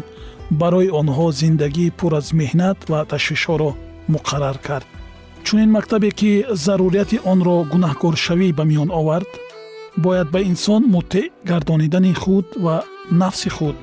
барои 0.52 0.90
онҳо 1.02 1.32
зиндагии 1.32 1.96
пур 1.98 2.12
аз 2.20 2.28
меҳнат 2.42 2.78
ва 2.92 3.00
ташвишҳоро 3.12 3.70
муқаррар 4.14 4.58
кард. 4.68 4.88
Чунин 5.46 5.70
мактабе 5.78 6.10
ки 6.20 6.32
зарурияти 6.66 7.18
онро 7.32 7.56
гунаҳкоршавӣ 7.72 8.48
ба 8.58 8.64
миён 8.70 8.90
овард 9.00 9.32
бояд 10.06 10.28
ба 10.34 10.40
инсон 10.52 10.82
муттеъ 10.94 11.30
гардонидани 11.50 12.14
худ 12.22 12.48
ва 12.66 12.76
нафси 13.22 13.50
худ 13.58 13.78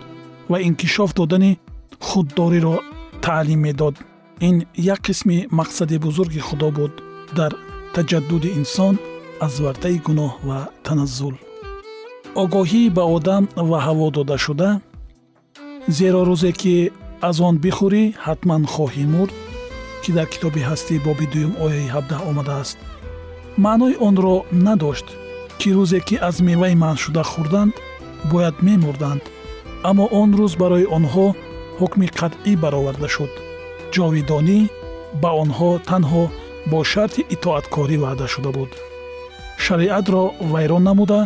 ва 0.50 0.58
инкишоф 0.68 1.10
додани 1.14 1.52
худдориро 2.00 2.76
таълим 3.24 3.60
медод. 3.60 3.94
Ин 4.40 4.56
як 4.76 5.00
қисми 5.06 5.48
мақсади 5.48 5.98
бузурги 5.98 6.40
худо 6.40 6.70
буд 6.70 6.92
дар 7.36 7.52
таҷаддуди 7.96 8.50
инсон 8.60 8.94
аз 9.46 9.54
вартаи 9.64 9.98
гуноҳ 10.06 10.32
ва 10.48 10.60
таназзул. 10.86 11.34
Огоҳӣ 12.42 12.82
ба 12.96 13.04
одам 13.16 13.44
ва 13.70 13.78
ҳаво 13.86 14.06
додашуда 14.16 14.70
зеро 15.98 16.20
рӯзе 16.28 16.52
ки 16.60 16.74
аз 17.28 17.36
он 17.48 17.54
бихӯрӣ 17.64 18.04
ҳатман 18.26 18.62
хоҳӣ 18.74 19.04
мурд 19.14 19.34
ки 20.02 20.10
дар 20.16 20.26
китоби 20.32 20.60
ҳастӣ 20.68 20.94
боби 21.06 21.26
дуюм 21.32 21.52
ояи 21.64 21.86
17 21.96 22.28
омадааст. 22.30 22.76
Маънои 23.64 23.94
онро 24.08 24.34
надошт 24.66 25.08
ки 25.60 25.68
рӯзе 25.76 26.00
ки 26.08 26.16
аз 26.28 26.36
меваи 26.48 26.74
манъшуда 26.84 27.22
хӯрданд 27.32 27.74
бояд 28.30 28.56
мемурданд. 28.66 29.22
Аммо 29.88 30.04
он 30.20 30.30
рӯз 30.38 30.52
барои 30.62 30.90
онҳо 30.96 31.26
ҳукми 31.78 32.08
қатъӣ 32.18 32.52
бароварда 32.62 33.08
шуд. 33.14 33.32
Ҷовидонӣ 33.94 34.58
ба 35.22 35.30
онҳо 35.42 35.70
танҳо 35.90 36.24
бо 36.70 36.78
шарти 36.92 37.22
итоаткорӣ 37.34 37.96
ваъда 38.04 38.26
шуда 38.34 38.50
буд. 38.56 38.70
Шариатро 39.64 40.22
вайрон 40.52 40.82
намуда 40.88 41.20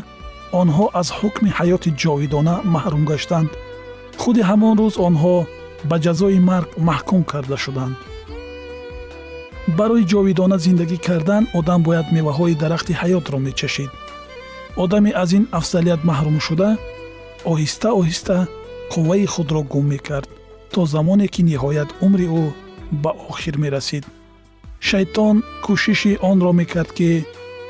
онҳо 0.61 0.87
аз 1.01 1.09
ҳукми 1.19 1.51
ҳаёти 1.59 1.91
ҷовидона 2.03 2.55
маҳрум 2.75 3.05
гаштанд. 3.11 3.51
Худи 4.21 4.43
ҳамон 4.51 4.75
рӯз 4.81 4.95
онҳо 5.09 5.37
ба 5.89 5.97
ҷазои 6.05 6.41
марг 6.51 6.69
маҳкум 6.89 7.23
карда 7.33 7.57
шуданд. 7.65 7.97
Барои 9.79 10.09
ҷовидона 10.13 10.57
зиндагӣ 10.65 10.99
кардан 11.09 11.45
одам 11.59 11.81
бояд 11.87 12.07
меваҳои 12.17 12.59
дарахти 12.63 12.93
ҳаётро 13.01 13.39
мечашид. 13.47 13.91
Одаме 14.83 15.11
аз 15.23 15.31
ин 15.39 15.45
афзалият 15.59 16.01
маҳрум 16.11 16.39
шуда 16.47 16.71
оҳиста 17.53 17.89
оҳиста 18.01 18.37
қувваи 18.93 19.27
худро 19.35 19.63
гум 19.73 19.87
мекард 19.95 20.29
то 20.73 20.81
замоне 20.95 21.27
ки 21.35 21.41
ниҳоят 21.51 21.91
умри 22.07 22.27
ӯ 22.43 22.45
ба 23.03 23.11
охир 23.31 23.55
мерасид 23.65 24.05
шайтон 24.81 25.37
кӯшиши 25.65 26.13
онро 26.31 26.53
мекард 26.61 26.91
ки 26.99 27.11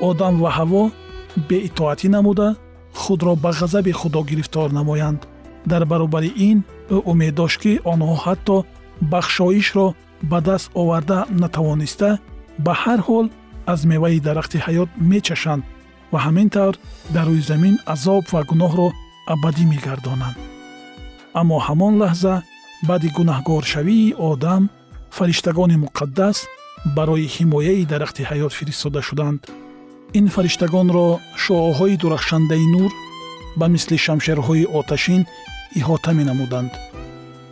одам 0.09 0.35
ва 0.43 0.51
ҳаво 0.59 0.83
беитоатӣ 1.49 2.09
намуда 2.17 2.49
худро 3.01 3.33
ба 3.45 3.51
ғазаби 3.59 3.93
худо 4.01 4.21
гирифтор 4.31 4.69
намоянд. 4.79 5.21
Дар 5.71 5.83
баробари 5.91 6.31
ин 6.49 6.59
ӯ 6.95 6.97
умед 7.11 7.35
дошт 7.35 7.59
ки 7.63 7.73
онҳо 7.93 8.15
ҳатто 8.25 8.57
бахшоишро 9.13 9.87
ба 10.31 10.39
даст 10.49 10.71
оварда 10.81 11.19
натавониста 11.43 12.11
ба 12.65 12.73
ҳар 12.83 13.01
ҳол 13.09 13.27
аз 13.73 13.81
меваи 13.93 14.21
дарахти 14.27 14.59
ҳаёт 14.67 14.91
мечашанд 15.11 15.63
ва 16.13 16.19
ҳамин 16.27 16.49
тавр 16.55 16.75
дар 17.15 17.27
рӯи 17.31 17.43
замин 17.51 17.75
азоб 17.95 18.25
ва 18.33 18.41
гуноҳро 18.51 18.89
абадӣ 19.35 19.65
мегардонанд. 19.73 20.37
Аммо 21.41 21.57
ҳамон 21.67 21.95
лаҳза 22.03 22.35
баъди 22.89 23.09
гунаҳгоршавии 23.17 24.15
одам 24.31 24.63
фариштагони 25.17 25.77
муқаддас 25.85 26.37
барои 26.97 27.27
ҳимояи 27.37 27.85
дарахти 27.93 28.23
ҳаёт 28.31 28.53
фиристода 28.59 29.01
шуданд. 29.09 29.41
ин 30.19 30.27
фариштагонро 30.35 31.07
шуоҳои 31.45 31.97
дурахшандаи 32.03 32.67
нур 32.75 32.91
ба 33.59 33.67
мисли 33.75 33.97
шамшерҳои 34.07 34.69
оташин 34.79 35.23
иҳота 35.79 36.11
менамуданд. 36.19 36.73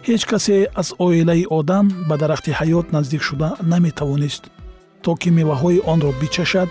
ҳеҷ 0.08 0.22
касе 0.30 0.56
аз 0.80 0.88
оилаи 1.06 1.44
одам 1.58 1.86
ба 2.08 2.14
дарахти 2.22 2.50
ҳаёт 2.60 2.86
наздик 2.96 3.22
шуда 3.28 3.48
наметавонист 3.72 4.44
то 5.04 5.10
ки 5.20 5.28
меваҳои 5.38 5.84
онро 5.92 6.10
бичашад 6.20 6.70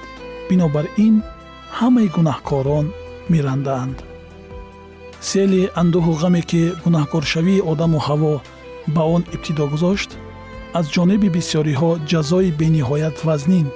бинобар 0.49 0.85
ин 1.07 1.15
ҳамаи 1.79 2.07
гунаҳкорон 2.15 2.85
мерандаанд 3.33 3.97
сели 5.29 5.61
андӯҳу 5.81 6.11
ғаме 6.21 6.41
ки 6.49 6.61
гунаҳкоршавии 6.83 7.65
одаму 7.71 7.97
ҳаво 8.07 8.33
ба 8.95 9.03
он 9.15 9.21
ибтидо 9.35 9.65
гузошт 9.73 10.09
аз 10.79 10.85
ҷониби 10.95 11.29
бисёриҳо 11.37 11.91
ҷазои 12.11 12.55
бениҳоят 12.61 13.17
вазнин 13.27 13.67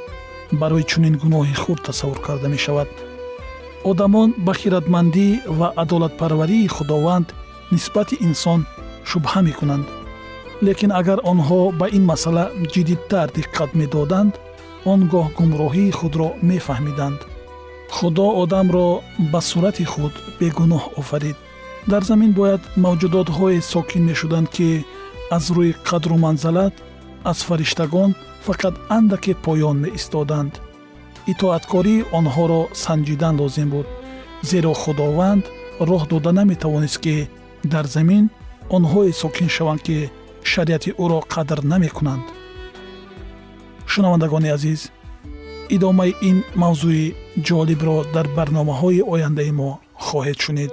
барои 0.62 0.88
чунин 0.92 1.16
гуноҳи 1.24 1.56
хурд 1.64 1.82
тасаввур 1.88 2.20
карда 2.28 2.48
мешавад. 2.56 2.90
Одамон 3.92 4.30
ба 4.46 4.54
хиратмандӣ 4.60 5.28
ва 5.60 5.68
адолатпарварии 5.84 6.72
худованд 6.76 7.28
нисбати 7.74 8.16
инсон 8.28 8.60
шубҳа 9.10 9.40
мекунанд. 9.50 9.86
Лекин 10.68 10.92
агар 11.00 11.20
онҳо 11.32 11.62
ба 11.80 11.86
ин 11.98 12.04
масъала 12.12 12.46
ҷиддитар 12.74 13.28
диққат 13.38 13.72
медоданд 13.82 14.34
он 14.92 15.00
гоҳ 15.14 15.28
гумроҳии 15.38 15.96
худро 16.00 16.28
мефаҳмиданд. 16.50 17.20
Худо 17.96 18.28
одамро 18.44 18.88
ба 19.32 19.40
сурати 19.50 19.86
худ 19.94 20.14
бегуноҳ 20.40 20.84
офарид. 21.02 21.38
Дар 21.92 22.04
замин 22.10 22.32
бояд 22.40 22.62
мавҷудотҳое 22.86 23.60
сокин 23.74 24.04
мешуданд 24.10 24.48
ки 24.56 24.70
аз 25.38 25.46
рӯи 25.56 25.72
қадру 25.90 26.18
манзалат 26.26 26.74
аз 27.24 27.44
фариштагон 27.44 28.16
фақат 28.46 28.76
андаке 28.90 29.34
поён 29.46 29.78
меистоданд. 29.86 30.54
Итоаткории 31.32 32.06
онҳоро 32.20 32.62
санҷидан 32.84 33.36
лозим 33.42 33.70
буд 33.74 33.88
зеро 34.50 34.74
худованд 34.74 35.44
роҳ 35.90 36.04
дода 36.12 36.32
наметавонист 36.40 36.98
ки 37.04 37.16
дар 37.74 37.86
замин 37.96 38.24
онҳое 38.76 39.12
сокин 39.22 39.50
шаванд 39.56 39.82
ки 39.88 39.98
шариати 40.52 40.92
ӯро 41.04 41.20
қадр 41.34 41.60
намекунанд. 41.72 42.26
Шунавандагони 43.92 44.50
азиз 44.58 44.82
идомаи 45.76 46.14
ин 46.30 46.38
мавзӯи 46.62 47.06
ҷолибро 47.48 47.98
дар 48.16 48.28
барномаҳои 48.38 49.06
ояндаи 49.14 49.52
мо 49.60 49.70
хоҳед 50.06 50.38
шунид 50.46 50.72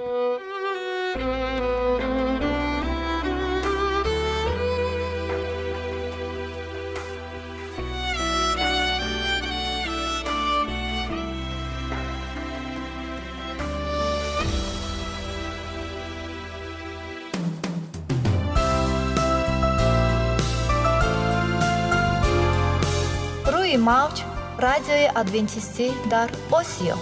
радиои 24.77 25.07
адвентистӣ 25.21 25.87
дар 26.13 26.29
осиё 26.59 26.95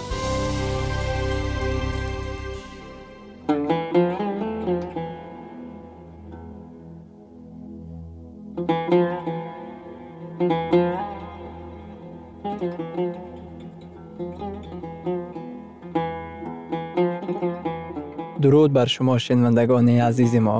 дуруд 18.42 18.70
бар 18.72 18.88
шумо 18.94 19.18
шинавандагони 19.18 19.96
азизи 20.08 20.40
мо 20.46 20.58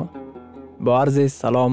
бо 0.85 0.91
арзи 1.03 1.27
салом 1.29 1.73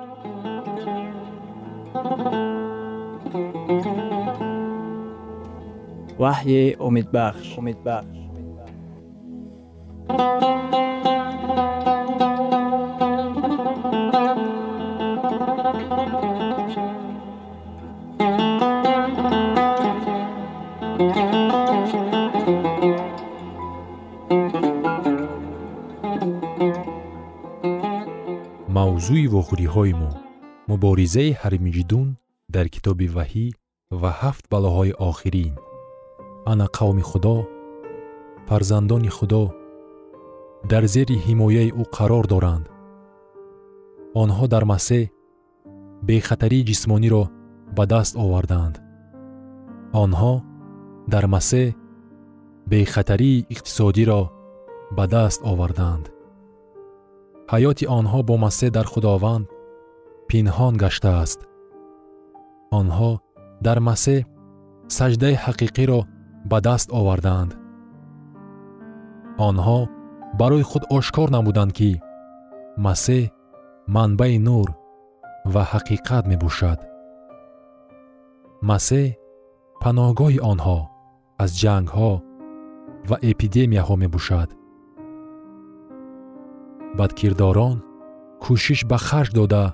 ваҳйи 6.21 6.63
умедбахш 6.87 7.47
умедбахш 7.59 8.21
мавзӯи 28.75 29.25
вохӯриҳои 29.33 29.93
мо. 30.01 30.11
Муборизаи 30.69 31.31
ҳармиҷидун 31.41 32.07
дар 32.55 32.65
китоби 32.75 33.07
ваҳӣ 33.15 33.47
ва 34.01 34.11
ҳафт 34.21 34.43
балоҳои 34.53 34.91
охирин 35.09 35.53
ана 36.45 36.65
қавми 36.77 37.01
худо 37.01 37.47
фарзандони 38.47 39.09
худо 39.17 39.43
дар 40.71 40.83
зери 40.93 41.17
ҳимояи 41.25 41.69
ӯ 41.81 41.83
қарор 41.97 42.25
доранд. 42.33 42.65
Онҳо 44.21 44.45
дар 44.53 44.63
масеҳ 44.73 45.03
бехатарии 46.07 46.67
ҷисмониро 46.69 47.23
ба 47.75 47.83
даст 47.93 48.13
оварданд. 48.23 48.75
Онҳо 50.03 50.33
дар 51.13 51.25
масеҳ 51.35 51.67
бехатарии 52.71 53.45
иқтисодиро 53.53 54.21
ба 54.97 55.05
даст 55.15 55.39
оварданд. 55.51 56.05
Ҳаёти 57.51 57.85
онҳо 57.97 58.19
бо 58.29 58.35
масеҳ 58.45 58.69
дар 58.77 58.87
худованд 58.93 59.45
пинҳон 60.29 60.73
гаштааст. 60.83 61.39
Онҳо 62.79 63.11
дар 63.65 63.79
масеҳ 63.89 64.19
саҷдаи 64.97 65.35
ҳақиқиро 65.45 65.99
ба 66.49 66.57
даст 66.67 66.87
оварданд. 66.99 67.51
Онҳо 69.47 69.79
барои 70.39 70.63
худ 70.69 70.83
ошкор 70.97 71.27
намуданд 71.35 71.71
ки 71.77 71.91
масеҳ 72.85 73.23
манбаи 73.95 74.37
нур 74.47 74.67
ва 75.53 75.63
ҳақиқат 75.71 76.23
мебошад. 76.31 76.79
Масеҳ 78.69 79.07
паноҳгоҳи 79.81 80.39
онҳо 80.51 80.79
аз 81.43 81.51
ҷангҳо 81.61 82.11
ва 83.09 83.17
эпидемияҳо 83.31 83.95
мебошад. 84.03 84.49
Бадкирдорон 86.97 87.77
кӯшиш 88.43 88.79
ба 88.89 88.97
харҷ 89.07 89.31
дода 89.39 89.65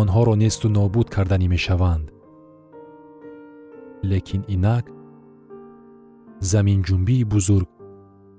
онҳоро 0.00 0.34
несту 0.42 0.66
нобуд 0.78 1.06
карданӣ 1.14 1.46
мешаванд 1.54 2.04
лекин 4.02 4.42
инак 4.48 4.84
заминҷунбии 6.40 7.24
бузург 7.24 7.68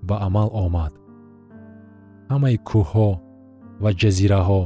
ба 0.08 0.16
амал 0.28 0.50
омад. 0.66 0.94
Ҳамаи 2.32 2.58
кӯҳҳо 2.70 3.10
ва 3.84 3.92
ҷазираҳо 4.02 4.64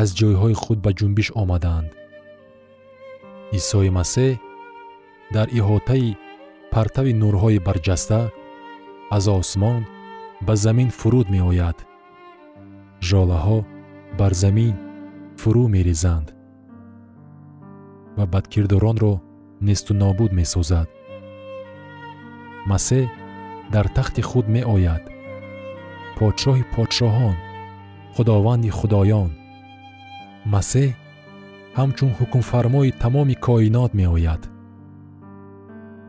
аз 0.00 0.08
ҷойҳои 0.18 0.54
худ 0.62 0.78
ба 0.84 0.90
ҷунбиш 0.98 1.28
омаданд. 1.42 1.90
Исои 3.58 3.90
масеҳ 3.98 4.32
дар 5.34 5.48
иҳотаи 5.58 6.16
партави 6.74 7.12
нурҳои 7.22 7.58
барҷаста 7.68 8.20
аз 9.16 9.24
осмон 9.40 9.82
ба 10.46 10.54
замин 10.64 10.90
фуруд 10.98 11.26
меояд. 11.36 11.78
Жолаҳо 13.08 13.58
бар 14.18 14.32
замин 14.42 14.74
фурӯ 15.40 15.64
мерезанд. 15.74 16.28
Ва 18.16 18.24
бадкирдоронро 18.32 19.14
несту 19.60 19.92
нобуд 19.94 20.32
месозад. 20.32 20.88
Масеҳ 22.70 23.06
дар 23.74 23.86
тахти 23.96 24.22
худ 24.28 24.46
меояд. 24.56 25.02
Подшоҳи 26.16 26.64
подшоҳон 26.74 27.36
худованди 28.14 28.70
худоён. 28.78 29.30
Масеҳ 30.54 30.90
ҳамчун 31.78 32.10
ҳукмфармои 32.18 32.96
тамоми 33.02 33.36
коинот 33.46 33.92
меояд. 34.00 34.42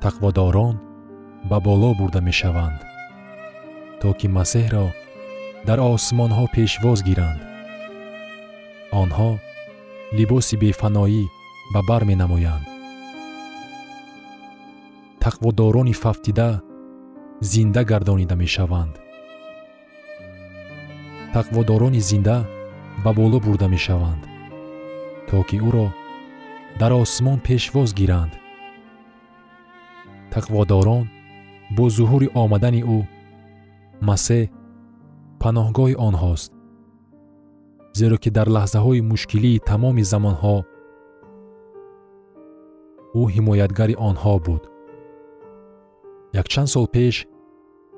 Тақводорон 0.03 0.75
ба 1.49 1.57
боло 1.67 1.89
бурда 1.99 2.21
мешаванд 2.29 2.79
то 4.01 4.09
ки 4.19 4.27
масеҳро 4.37 4.87
дар 5.67 5.79
осмонҳо 5.93 6.45
пешвоз 6.55 6.99
гиранд. 7.07 7.41
Онҳо 9.01 9.31
либоси 10.17 10.55
бефаноӣ 10.63 11.23
ба 11.73 11.79
бар 11.89 12.01
менамоянд 12.09 12.68
тақводорони 15.25 15.93
фафтида 15.93 16.61
зинда 17.41 17.83
гардонида 17.83 18.35
мешаванд. 18.35 18.95
Тақводорони 21.33 21.99
зинда 21.99 22.47
ба 23.03 23.13
боло 23.13 23.39
бурда 23.39 23.67
мешаванд 23.67 24.23
то 25.27 25.43
ки 25.43 25.57
ӯро 25.67 25.87
дар 26.79 26.91
осмон 26.93 27.39
пешвоз 27.39 27.93
гиранд. 27.93 28.33
Тақводорон 30.33 31.05
бо 31.75 31.85
зуҳури 31.95 32.27
омадани 32.41 32.81
ӯ 32.97 32.99
масеҳ 34.07 34.43
паноҳгоҳи 35.41 35.95
онҳост 36.07 36.51
зеро 37.99 38.17
ки 38.23 38.29
дар 38.37 38.47
лаҳзаҳои 38.55 39.05
мушкилии 39.11 39.63
тамоми 39.69 40.03
замонҳо 40.11 40.57
ӯ 43.19 43.23
ҳимоятгари 43.35 43.95
онҳо 44.09 44.35
буд 44.45 44.63
якчанд 46.33 46.69
сол 46.73 46.87
пеш 46.95 47.15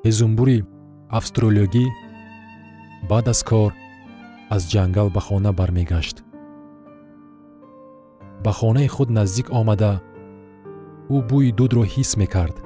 ҳезумбури 0.06 0.58
австралиёгӣ 1.20 1.86
баъд 3.10 3.26
аз 3.34 3.42
кор 3.50 3.72
аз 4.56 4.64
ҷангал 4.74 5.10
ба 5.16 5.22
хона 5.28 5.52
бармегашт. 5.60 6.18
Ба 8.44 8.52
хонаи 8.60 8.88
худ 8.96 9.10
наздик 9.18 9.48
омада 9.60 9.94
ӯ 11.16 11.18
бӯи 11.30 11.52
дудро 11.58 11.84
ҳис 11.94 12.12
мекард. 12.22 12.58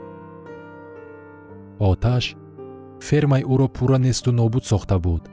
Оташ 1.89 2.25
фермаи 3.07 3.43
ӯро 3.53 3.67
пурра 3.75 3.97
несту 4.05 4.31
нобуд 4.39 4.63
сохта 4.71 4.97
буд. 5.05 5.23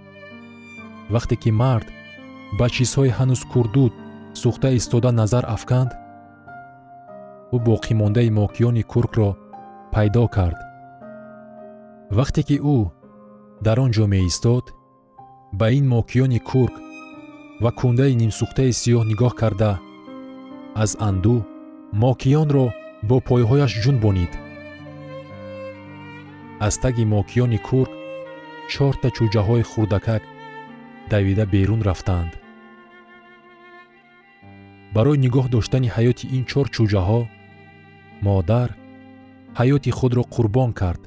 Вақте 1.15 1.35
ки 1.43 1.51
мард 1.63 1.87
ба 2.59 2.67
чизҳои 2.75 3.15
ҳанӯз 3.19 3.43
курдуд 3.53 3.93
сӯхта 4.41 4.69
истода 4.79 5.11
назар 5.21 5.45
афканд 5.57 5.91
ӯ 7.55 7.57
боқимондаи 7.69 8.31
мокиёни 8.39 8.83
куркро 8.93 9.31
пайдо 9.93 10.25
кард. 10.37 10.59
Вақте 12.19 12.43
ки 12.49 12.57
ӯ 12.77 12.79
дар 13.65 13.77
он 13.85 13.91
ҷо 13.97 14.05
меистод 14.15 14.65
ба 15.59 15.67
ин 15.79 15.85
мокиёни 15.95 16.41
курк 16.51 16.75
ва 17.63 17.71
кундаи 17.81 18.15
нимсӯхтаи 18.21 18.73
сиёҳ 18.81 19.03
нигоҳ 19.11 19.33
карда 19.41 19.73
аз 20.83 20.91
анду 21.09 21.37
мокиёнро 22.03 22.67
бо 23.09 23.17
пойҳояш 23.29 23.73
ҷунбонид 23.83 24.33
аз 26.67 26.75
таги 26.83 27.05
мокиёни 27.15 27.59
курк 27.69 27.93
чорта 28.73 29.09
чӯҷаҳои 29.17 29.65
хурдакак 29.71 30.23
давида 31.13 31.45
берун 31.55 31.81
рафтанд 31.89 32.33
барои 34.95 35.23
нигоҳ 35.25 35.47
доштани 35.55 35.89
ҳаёти 35.97 36.25
ин 36.37 36.43
чор 36.51 36.67
чӯҷаҳо 36.75 37.21
модар 38.27 38.69
ҳаёти 39.59 39.91
худро 39.99 40.23
қурбон 40.35 40.71
кард. 40.81 41.03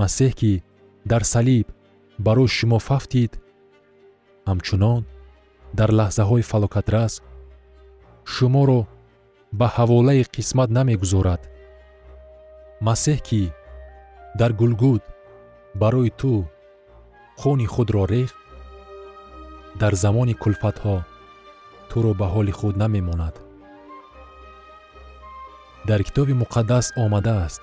Масеҳ 0.00 0.32
ки 0.40 0.52
дар 1.10 1.22
салиб 1.34 1.66
барои 2.26 2.54
шумо 2.56 2.78
фафтид 2.88 3.32
ҳамчунон 4.48 5.02
дар 5.78 5.90
лаҳзаҳои 5.98 6.48
фалокатрас 6.50 7.12
шуморо 8.32 8.80
ба 9.58 9.66
ҳаволаи 9.76 10.22
қисмат 10.34 10.68
намегузорад. 10.78 11.42
Масеҳ 12.86 13.18
ки 13.28 13.42
дар 14.40 14.50
гулгуд 14.60 15.02
барои 15.82 16.10
ту 16.20 16.32
хуни 17.40 17.66
худро 17.74 18.02
рехт 18.14 18.36
дар 19.80 19.92
замони 20.02 20.34
кулфатҳо 20.42 20.96
туро 21.90 22.12
ба 22.20 22.26
ҳоли 22.34 22.52
худ 22.58 22.74
намемонад 22.82 23.34
дар 25.90 26.02
китоби 26.04 26.34
муқаддас 26.42 26.86
омадааст. 26.96 27.62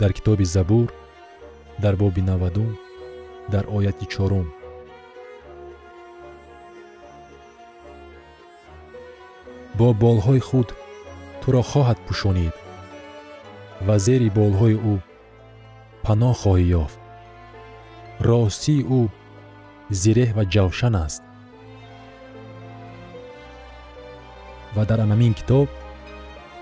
Дар 0.00 0.12
китоби 0.16 0.44
забур 0.44 0.88
дар 1.82 1.94
боби 1.96 2.22
навадум 2.22 2.78
дар 3.52 3.64
ояти 3.76 4.06
чорум. 4.12 4.46
Бо 9.78 9.88
болҳои 10.02 10.40
худ 10.48 10.68
туро 11.40 11.62
хоҳад 11.70 11.98
пӯшонид 12.06 12.54
ва 13.86 13.96
зери 14.04 14.28
болҳои 14.38 14.76
ӯ 14.92 14.94
паноҳ 16.04 16.34
хоҳӣ 16.42 16.64
ёфт. 16.82 16.98
Ростии 18.28 18.82
ӯ 18.98 19.00
зиреҳ 20.00 20.30
ва 20.36 20.44
ҷавшан 20.54 20.94
аст. 21.04 21.22
Ва 24.74 24.82
дар 24.88 24.98
анамин 25.06 25.34
китоб 25.40 25.68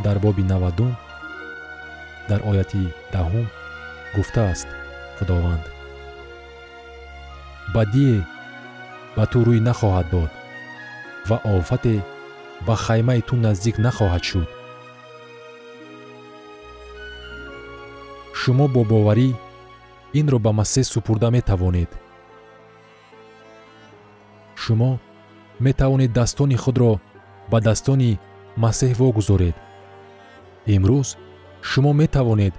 дар 0.05 0.19
боби 0.25 0.43
навадум 0.53 0.93
дар 2.29 2.41
ояти 2.51 2.83
даҳум 3.13 3.47
гуфтааст 4.15 4.69
худованд. 5.19 5.65
Бадие 7.75 8.17
ба 9.17 9.25
ту 9.31 9.39
рӯй 9.47 9.61
нахоҳад 9.69 10.07
дод 10.15 10.31
ва 11.29 11.37
офате 11.55 11.97
ба 12.67 12.75
хаймаи 12.85 13.21
ту 13.29 13.35
наздик 13.45 13.77
нахоҳад 13.87 14.23
шуд. 14.31 14.49
Шумо 18.41 18.67
бо 18.75 18.83
боварӣ 18.91 19.29
инро 20.19 20.39
ба 20.45 20.51
масеҳ 20.61 20.85
супурда 20.93 21.29
метавонед. 21.37 21.91
Шумо 24.63 24.91
метавонед 25.67 26.11
дастони 26.19 26.57
худро 26.63 26.93
ба 27.51 27.59
дастони 27.69 28.11
масеҳ 28.65 28.93
вогузоред 29.01 29.57
имрӯз 30.67 31.09
шумо 31.63 31.93
метавонед 31.93 32.55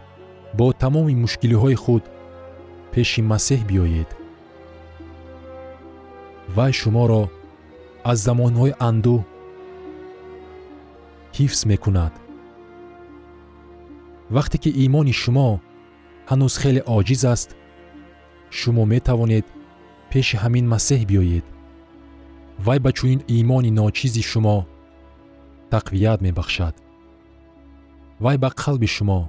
бо 0.57 0.73
тамоми 0.73 1.15
мушкилиҳои 1.23 1.75
худ 1.83 2.03
пеши 2.91 3.21
масеҳ 3.31 3.61
биёед 3.69 4.09
вай 6.55 6.71
шуморо 6.81 7.23
аз 8.11 8.17
замонҳои 8.27 8.77
андӯ 8.89 9.17
ҳифз 11.37 11.59
мекунад 11.71 12.13
вақте 14.35 14.57
ки 14.63 14.69
имони 14.85 15.13
шумо 15.21 15.49
ҳанӯз 16.29 16.53
хеле 16.61 16.81
оҷиз 16.97 17.23
аст 17.33 17.49
шумо 18.59 18.83
метавонед 18.93 19.45
пеши 20.11 20.35
ҳамин 20.43 20.65
масеҳ 20.73 21.01
биёед 21.09 21.45
вай 22.65 22.79
ба 22.85 22.91
чунин 22.97 23.21
имони 23.39 23.71
ночизи 23.79 24.23
шумо 24.31 24.57
тақвият 25.73 26.19
мебахшад 26.27 26.75
вай 28.23 28.37
ба 28.43 28.49
қалби 28.61 28.89
шумо 28.95 29.19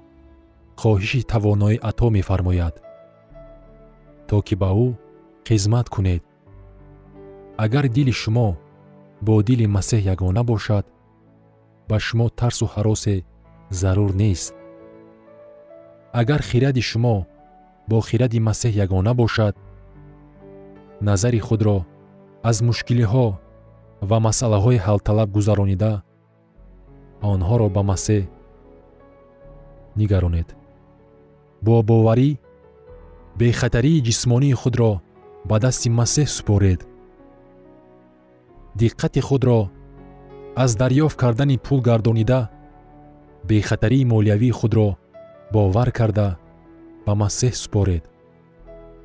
хоҳиши 0.81 1.21
тавоноӣ 1.33 1.77
ато 1.91 2.07
мефармояд 2.17 2.75
то 4.29 4.37
ки 4.47 4.55
ба 4.63 4.71
ӯ 4.87 4.89
хизмат 5.47 5.87
кунед. 5.95 6.23
Агар 7.65 7.89
дили 7.97 8.13
шумо 8.23 8.49
бо 9.27 9.35
дили 9.49 9.67
масеҳ 9.77 10.03
ягона 10.15 10.43
бошад 10.51 10.85
ба 11.89 11.97
шумо 12.07 12.27
тарсу 12.41 12.67
ҳаросе 12.75 13.17
зарур 13.81 14.11
нест. 14.23 14.55
Агар 16.21 16.41
хиради 16.51 16.83
шумо 16.91 17.17
бо 17.91 17.99
хиради 18.09 18.39
масеҳ 18.49 18.73
ягона 18.85 19.13
бошад 19.15 19.55
назари 21.09 21.41
худро 21.47 21.79
аз 22.51 22.57
мушкилиҳо 22.69 23.27
ва 24.09 24.19
масъалаҳои 24.27 24.83
ҳалталаб 24.87 25.29
гузаронида 25.37 25.93
онҳоро 27.33 27.69
ба 27.77 27.83
масеҳ 27.91 28.23
нигаронед. 30.01 30.49
Бо 31.63 31.75
боварӣ 31.89 32.31
бехатарии 33.39 34.03
ҷисмонии 34.09 34.59
худро 34.63 34.91
ба 35.49 35.57
дасти 35.65 35.89
масеҳ 35.99 36.29
супоред. 36.37 36.81
Диққати 38.81 39.21
худро 39.29 39.59
аз 40.63 40.71
дарёфт 40.81 41.17
кардани 41.23 41.57
пул 41.67 41.81
гардонида 41.89 42.41
бехатарии 43.49 44.09
молиявии 44.13 44.57
худро 44.61 44.89
бовар 45.53 45.89
карда 45.99 46.29
ба 47.07 47.13
масеҳ 47.23 47.55
супоред. 47.63 48.05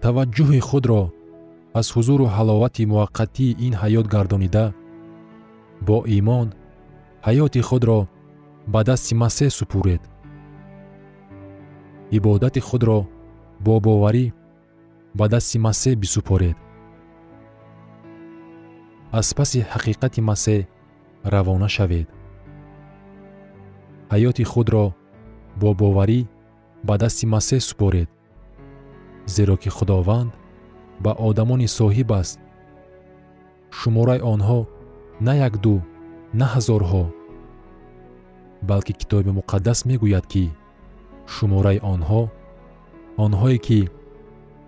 Таваҷҷӯҳи 0.03 0.61
худро 0.69 1.01
аз 1.79 1.87
ҳузуру 1.95 2.25
ҳаловати 2.35 2.89
муваққатии 2.91 3.57
ин 3.65 3.73
ҳаёт 3.81 4.07
гардонида 4.15 4.65
бо 5.87 5.97
имон 6.19 6.47
ҳаёти 7.27 7.61
худро 7.69 7.99
ба 8.73 8.81
дасти 8.89 9.13
масеҳ 9.23 9.49
супуред 9.59 10.01
ибодати 12.11 12.59
худро 12.59 13.05
бо 13.59 13.79
боварӣ 13.79 14.25
ба 15.17 15.25
дасти 15.27 15.57
масеҳ 15.67 15.95
бисупоред. 16.03 16.57
Аз 19.11 19.27
паси 19.37 19.59
ҳақиқати 19.73 20.21
масеҳ 20.29 20.59
равона 21.33 21.67
шавед. 21.75 22.07
Ҳаёти 24.13 24.43
худро 24.51 24.85
бо 25.61 25.69
боварӣ 25.81 26.19
ба 26.87 26.95
дасти 26.97 27.25
масеҳ 27.35 27.59
супоред 27.69 28.09
зеро 29.35 29.55
ки 29.61 29.69
худованд 29.77 30.31
ба 31.03 31.11
одамони 31.27 31.67
соҳиб 31.79 32.09
аст. 32.21 32.39
Шумораи 33.77 34.21
онҳо 34.33 34.59
на 35.25 35.33
якду 35.47 35.73
на 36.39 36.45
ҳазорҳо 36.53 37.03
балки 38.69 38.93
китоби 38.99 39.31
муқаддас 39.39 39.79
мегӯяд 39.89 40.25
ки 40.33 40.45
шумораи 41.33 41.79
онҳо 41.93 42.21
онҳое 43.25 43.57
ки 43.67 43.79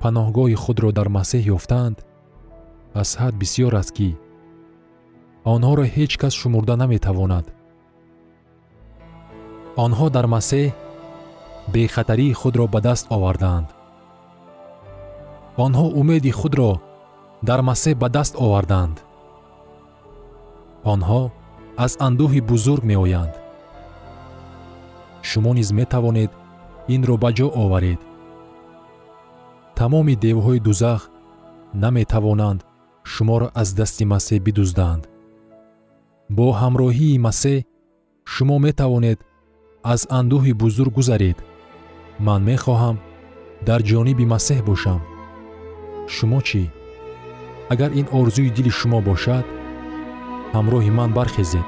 паноҳгоҳи 0.01 0.55
худро 0.63 0.89
дар 0.97 1.07
масеҳ 1.17 1.43
ёфтаанд 1.57 1.97
аз 3.01 3.09
ҳад 3.19 3.33
бисьёр 3.41 3.73
аст 3.81 3.91
ки 3.97 4.09
онҳоро 5.53 5.85
ҳеҷ 5.95 6.11
кас 6.21 6.33
шумурда 6.41 6.75
наметавонад. 6.83 7.45
онҳо 9.85 10.05
дар 10.15 10.25
масеҳ 10.35 10.67
бехатарии 11.73 12.37
худро 12.41 12.65
ба 12.73 12.79
даст 12.87 13.05
овардаанд. 13.15 13.67
онҳо 15.65 15.85
умеди 15.99 16.31
худро 16.39 16.71
дар 17.49 17.59
масеҳ 17.69 17.95
ба 18.01 18.07
даст 18.17 18.33
овардаанд 18.45 18.97
онҳо 20.93 21.21
аз 21.85 21.93
андӯҳи 22.07 22.41
бузург 22.51 22.83
меоянд. 22.91 23.33
шумо 25.29 25.51
низ 25.59 25.69
метавонед 25.79 26.31
инро 26.95 27.15
ба 27.23 27.30
ҷо 27.38 27.47
оваред. 27.63 27.99
Тамоми 29.78 30.15
девҳои 30.25 30.60
дузах 30.67 31.02
наметавонанд 31.84 32.60
шуморо 33.12 33.47
аз 33.62 33.69
дасти 33.80 34.04
масеҳ 34.13 34.39
бидуздаанд. 34.47 35.04
Бо 36.38 36.47
ҳамроҳии 36.62 37.21
масеҳ 37.28 37.60
шумо 38.34 38.58
метавонед 38.67 39.19
аз 39.93 40.02
андӯҳи 40.19 40.54
бузург 40.62 40.91
гузаред. 40.99 41.38
Ман 42.25 42.41
мехоҳам 42.49 42.97
дар 43.67 43.80
ҷониби 43.89 44.25
масеҳ 44.34 44.60
бошам. 44.69 45.02
Шумо 46.15 46.39
чӣ? 46.47 46.63
Агар 47.73 47.91
ин 47.99 48.08
орзуи 48.19 48.49
дили 48.58 48.71
шумо 48.80 48.99
бошад 49.10 49.45
ҳамроҳи 50.56 50.91
ман 50.99 51.10
бархезед 51.17 51.67